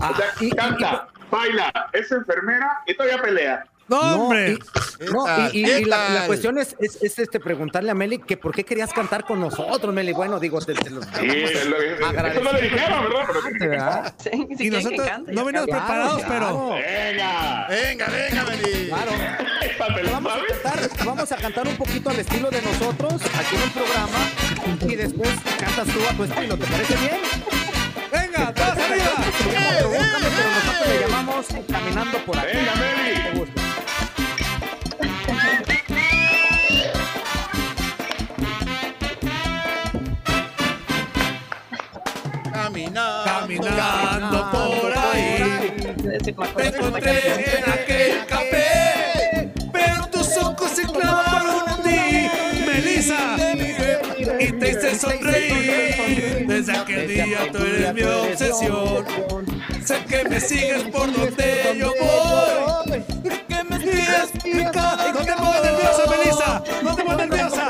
o 0.00 0.14
sea, 0.14 0.56
canta, 0.56 1.08
baila, 1.30 1.72
es 1.92 2.12
enfermera 2.12 2.82
y 2.86 2.94
todavía 2.94 3.22
pelea. 3.22 3.64
No, 3.92 4.34
y, 4.34 4.58
no, 5.12 5.48
y- 5.52 5.60
y- 5.60 5.64
¿Qué 5.64 5.80
y 5.80 5.84
la, 5.84 6.08
la 6.10 6.26
cuestión 6.26 6.58
es, 6.58 6.74
es, 6.78 6.96
es, 7.02 7.18
este, 7.18 7.40
preguntarle 7.40 7.90
a 7.90 7.94
Meli 7.94 8.18
que 8.18 8.36
por 8.36 8.54
qué 8.54 8.64
querías 8.64 8.92
cantar 8.92 9.24
con 9.24 9.40
nosotros, 9.40 9.92
Meli. 9.94 10.12
Bueno, 10.12 10.38
digo, 10.40 10.60
te, 10.60 10.74
te 10.74 10.90
lo 10.90 11.02
Sí, 11.02 11.08
eso 11.24 11.68
no 11.70 12.52
le 12.52 12.62
dijeron, 12.62 13.04
¿verdad? 13.04 13.22
Pero- 13.58 13.70
¿verdad? 13.70 14.14
Y 14.58 14.70
nosotros 14.70 15.08
no 15.28 15.44
venimos 15.44 15.66
preparados, 15.68 16.22
pero. 16.28 16.70
Venga. 16.70 17.66
Venga, 17.68 18.06
venga, 18.06 18.44
Meli. 18.44 18.88
Claro. 18.88 19.12
Vamos 20.12 20.32
a, 20.32 20.46
cantar, 20.46 20.90
vamos 21.04 21.32
a 21.32 21.36
cantar 21.36 21.68
un 21.68 21.76
poquito 21.76 22.10
al 22.10 22.18
estilo 22.20 22.50
de 22.50 22.62
nosotros 22.62 23.14
aquí 23.14 23.56
en 23.56 23.62
el 23.62 23.70
programa 23.70 24.18
y 24.88 24.94
después 24.96 25.30
cantas 25.58 25.86
tú 25.88 25.98
a 26.08 26.12
tu 26.16 26.24
estilo. 26.24 26.56
¿Te 26.56 26.66
parece 26.66 26.94
bien? 26.96 27.20
Venga, 28.12 28.52
todos 28.54 28.68
arriba. 28.70 29.12
Provócame, 29.80 30.28
pero 30.36 30.50
nosotros 30.50 30.88
le 30.88 31.00
llamamos 31.00 31.46
Caminando 31.70 32.18
por 32.24 32.38
aquí. 32.38 32.56
Venga, 32.56 32.74
Meli. 32.76 33.61
Caminando, 42.92 43.68
caminando 43.68 44.50
por 44.50 44.92
ahí. 44.92 45.72
Me 46.04 46.66
encontré 46.66 47.56
en 47.56 47.70
aquel 47.70 48.26
café, 48.26 49.50
pero 49.72 50.06
tus 50.08 50.36
ojos 50.36 50.70
se 50.72 50.82
clavaron 50.82 51.64
en 51.68 51.82
ti, 51.82 52.30
Melissa, 52.66 53.36
y 54.38 54.52
te 54.52 54.70
hice 54.70 54.98
sonreír. 54.98 56.46
Desde 56.46 56.76
aquel 56.76 57.08
día 57.08 57.38
tú 57.50 57.58
eres 57.58 57.94
mi 57.94 58.02
obsesión. 58.02 59.06
Sé 59.82 60.04
que 60.04 60.28
me 60.28 60.38
sigues 60.38 60.82
por 60.84 61.10
donde 61.12 61.76
yo 61.78 61.92
voy. 61.98 63.02
Que 63.48 63.64
me 63.64 63.78
sigues 63.78 64.30
picando. 64.42 65.12
No 65.14 65.20
te 65.24 65.32
pongas 65.32 65.62
nerviosa, 65.62 66.02
Melissa. 66.10 66.62
No 66.82 66.94
te 66.94 67.02
pongas 67.02 67.28
nerviosa. 67.28 67.61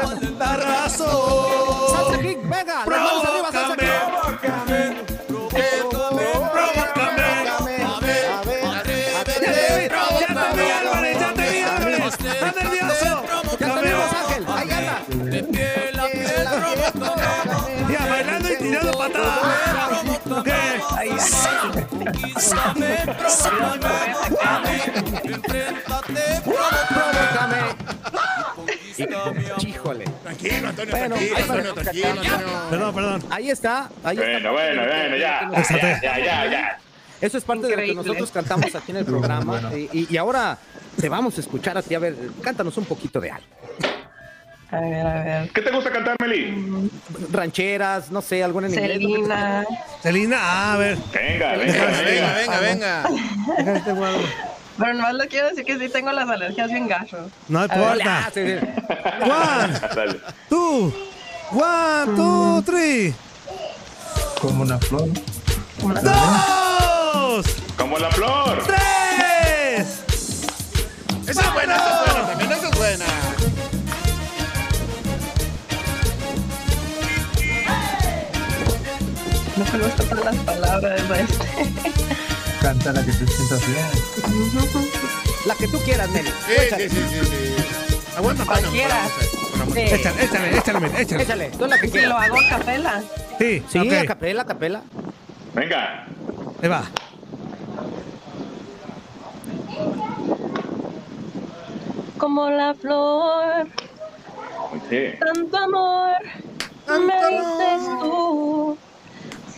Híjole. 29.67 30.05
Tranquilo, 30.23 30.69
Antonio, 30.69 30.91
Bueno, 30.97 31.15
Antonio, 31.17 31.75
tranquilo, 31.75 32.09
Antonio. 32.09 32.63
Perdón, 32.71 32.95
perdón. 32.95 33.25
Ahí 33.31 33.51
está. 33.51 33.91
Ahí 34.05 34.17
está. 34.19 34.51
Bueno, 34.51 34.53
bueno, 34.53 34.83
bueno, 34.87 35.17
ya. 35.17 35.51
Ya, 35.53 36.01
ya, 36.03 36.19
ya, 36.19 36.47
ya. 36.51 36.79
Eso 37.21 37.39
es 37.39 37.45
parte 37.45 37.63
de 37.67 37.71
lo 37.71 37.77
que 37.77 37.83
Increíble. 37.87 38.03
nosotros 38.09 38.31
cantamos 38.33 38.75
aquí 38.75 38.91
en 38.91 38.97
el 38.99 39.05
programa. 39.05 39.61
Y, 39.75 39.89
y- 39.93 40.07
y 40.11 40.17
ahora 40.17 40.59
te 41.01 41.09
vamos 41.09 41.37
a 41.39 41.41
escuchar 41.41 41.79
a 41.79 41.83
ti. 41.83 41.95
A 41.95 41.99
ver, 42.01 42.17
cántanos 42.43 42.77
un 42.79 42.85
poquito 42.85 43.21
de 43.21 43.31
algo. 43.31 43.47
A 44.73 44.81
ver, 44.81 45.07
a 45.07 45.23
ver. 45.23 45.51
¿Qué 45.51 45.61
te 45.61 45.71
gusta 45.71 45.91
cantar, 45.93 46.17
Meli? 46.21 46.91
Rancheras, 47.31 48.11
no 48.11 48.23
sé, 48.23 48.43
alguna 48.43 48.69
en 48.69 48.73
inglés. 48.75 48.99
Selena. 49.03 49.65
Selena, 50.03 50.73
a 50.73 50.77
ver. 50.79 50.97
Venga, 51.13 51.53
venga, 51.57 51.85
venga, 52.03 52.33
venga, 52.33 52.61
venga. 52.61 53.03
Este 53.59 53.93
Pero 54.79 54.95
nomás 54.95 55.15
le 55.15 55.29
quiero 55.29 55.49
decir 55.51 55.67
que 55.67 55.79
sí 55.79 55.91
tengo 55.91 56.11
las 56.13 56.27
alergias 56.29 56.71
bien 56.71 56.89
gacho. 56.89 57.31
No 57.49 57.63
importa. 57.65 58.31
One, 58.35 59.81
Dale. 59.95 60.21
two, 60.49 60.93
one, 61.51 62.17
two, 62.17 62.63
three. 62.65 63.15
Como 64.41 64.63
una 64.63 64.79
flor. 64.79 65.09
¡Dos! 66.03 67.47
Como 67.77 67.99
la 67.99 68.11
flor. 68.11 68.63
¡Tres! 68.65 70.03
Esa 71.29 71.41
es 71.43 71.53
buena, 71.53 71.77
No 79.63 79.79
me 79.79 79.85
gustan 79.85 80.09
todas 80.09 80.25
las 80.25 80.37
palabras 80.45 81.01
este. 81.01 81.47
Canta 82.61 82.93
la 82.93 83.05
que 83.05 83.13
te 83.13 83.27
sientas 83.29 83.67
bien. 83.69 83.87
La 85.47 85.55
que 85.55 85.69
tú 85.69 85.79
quieras, 85.81 86.11
Meli. 86.11 86.31
Sí, 86.31 86.55
sí, 86.77 86.89
sí, 86.89 86.97
sí, 86.97 87.25
sí. 87.27 88.17
Aguanta, 88.17 88.45
Cualquiera. 88.45 89.07
Échale, 89.77 90.25
échale, 90.25 90.59
échale, 90.59 91.01
échale. 91.03 91.23
Échale, 91.23 91.51
tú 91.57 91.67
la 91.67 91.79
que 91.79 91.91
quieras. 91.91 92.11
lo 92.11 92.19
hago 92.19 92.37
a 92.41 92.49
capela. 92.49 93.03
Sí, 93.39 93.63
Sí, 93.69 93.79
a 93.79 94.05
capela, 94.05 94.43
a 94.43 94.47
capela. 94.47 94.83
Venga. 95.55 96.07
Ahí 96.61 96.69
va. 96.69 96.83
Como 102.19 102.51
la 102.51 102.75
flor, 102.75 103.69
tanto 105.21 105.57
amor 105.57 106.17
me 106.89 107.29
dices 107.29 107.89
tú. 108.01 108.72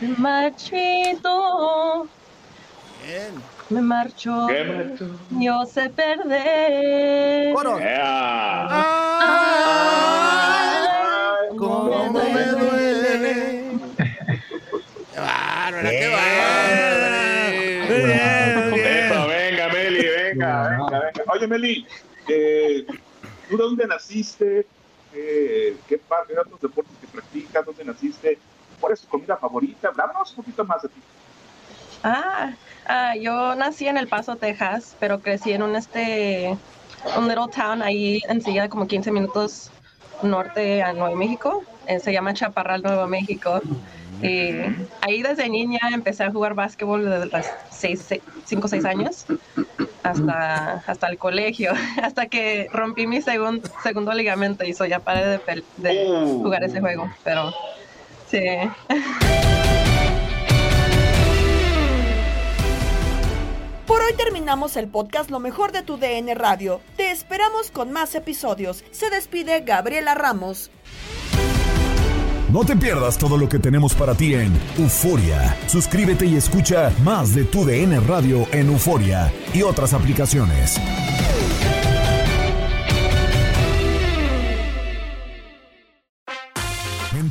Se 0.04 0.10
marchito, 0.20 2.06
me 3.70 3.80
marcho, 3.80 4.46
¿Qué 4.48 4.64
marchó? 4.64 5.06
yo 5.30 5.64
sé 5.64 5.88
perder. 5.88 7.54
Cómo 11.56 12.12
me 12.12 12.44
duele. 12.44 13.78
¡Qué 13.96 15.20
bárbara, 15.20 15.90
qué 15.90 16.08
bárbara! 16.08 17.86
Muy 17.88 17.96
bien, 18.04 18.70
muy 18.70 18.80
bien. 18.80 19.06
Eso, 19.06 19.26
venga, 19.26 19.68
Meli, 19.70 20.06
venga, 20.06 20.68
venga, 20.68 21.00
venga. 21.00 21.32
Oye, 21.32 21.46
Meli, 21.46 21.86
eh, 22.28 22.84
¿tú 23.48 23.56
de 23.56 23.62
dónde 23.62 23.86
naciste? 23.86 24.66
Eh, 25.14 25.78
¿Qué 25.88 25.96
parte 25.96 26.34
de 26.34 26.40
otros 26.40 26.60
deportes 26.60 26.92
que 27.00 27.06
practicas? 27.06 27.64
¿Dónde 27.64 27.84
naciste? 27.86 28.38
¿Cuál 28.84 28.92
es 28.92 29.00
tu 29.00 29.08
comida 29.08 29.38
favorita? 29.38 29.88
Háblanos 29.88 30.28
un 30.32 30.36
poquito 30.36 30.62
más 30.66 30.82
de 30.82 30.90
ti. 30.90 31.00
Ah, 32.02 32.50
ah, 32.86 33.16
yo 33.16 33.54
nací 33.54 33.88
en 33.88 33.96
El 33.96 34.08
Paso, 34.08 34.36
Texas, 34.36 34.94
pero 35.00 35.20
crecí 35.20 35.52
en 35.52 35.62
un 35.62 35.74
este 35.74 36.54
un 37.16 37.26
little 37.26 37.48
town 37.50 37.80
ahí 37.80 38.20
enseguida 38.28 38.68
como 38.68 38.86
15 38.86 39.10
minutos 39.10 39.70
norte 40.22 40.82
a 40.82 40.92
Nuevo 40.92 41.16
México. 41.16 41.62
Eh, 41.86 41.98
se 41.98 42.12
llama 42.12 42.34
Chaparral, 42.34 42.82
Nuevo 42.82 43.06
México. 43.06 43.62
Y 44.20 44.50
ahí 45.00 45.22
desde 45.22 45.48
niña 45.48 45.80
empecé 45.90 46.24
a 46.24 46.30
jugar 46.30 46.52
básquetbol 46.52 47.06
desde 47.08 47.24
los 47.24 47.46
5 48.44 48.66
o 48.66 48.68
6 48.68 48.84
años 48.84 49.24
hasta, 50.02 50.84
hasta 50.86 51.06
el 51.08 51.16
colegio, 51.16 51.72
hasta 52.02 52.26
que 52.26 52.68
rompí 52.70 53.06
mi 53.06 53.22
segun- 53.22 53.62
segundo 53.82 54.12
ligamento 54.12 54.62
y 54.62 54.72
eso 54.72 54.84
ya 54.84 54.98
paré 54.98 55.24
de, 55.26 55.64
de 55.78 56.06
jugar 56.42 56.64
ese 56.64 56.80
juego. 56.80 57.10
Pero 57.24 57.50
sí. 58.30 58.40
Por 63.87 64.02
hoy 64.02 64.12
terminamos 64.16 64.76
el 64.76 64.88
podcast 64.88 65.30
Lo 65.30 65.40
mejor 65.40 65.72
de 65.72 65.82
tu 65.82 65.96
DN 65.96 66.34
Radio. 66.34 66.80
Te 66.96 67.10
esperamos 67.10 67.70
con 67.70 67.92
más 67.92 68.14
episodios. 68.14 68.84
Se 68.90 69.10
despide 69.10 69.60
Gabriela 69.60 70.14
Ramos. 70.14 70.70
No 72.50 72.64
te 72.64 72.76
pierdas 72.76 73.18
todo 73.18 73.37
lo 73.37 73.48
que 73.48 73.58
tenemos 73.58 73.94
para 73.94 74.14
ti 74.14 74.34
en 74.34 74.52
Euforia. 74.78 75.56
Suscríbete 75.66 76.24
y 76.26 76.37
escucha 76.37 76.92
más 77.02 77.34
de 77.34 77.44
tu 77.44 77.64
DN 77.64 77.98
Radio 78.00 78.46
en 78.52 78.68
Euforia 78.68 79.32
y 79.52 79.62
otras 79.62 79.92
aplicaciones. 79.92 80.80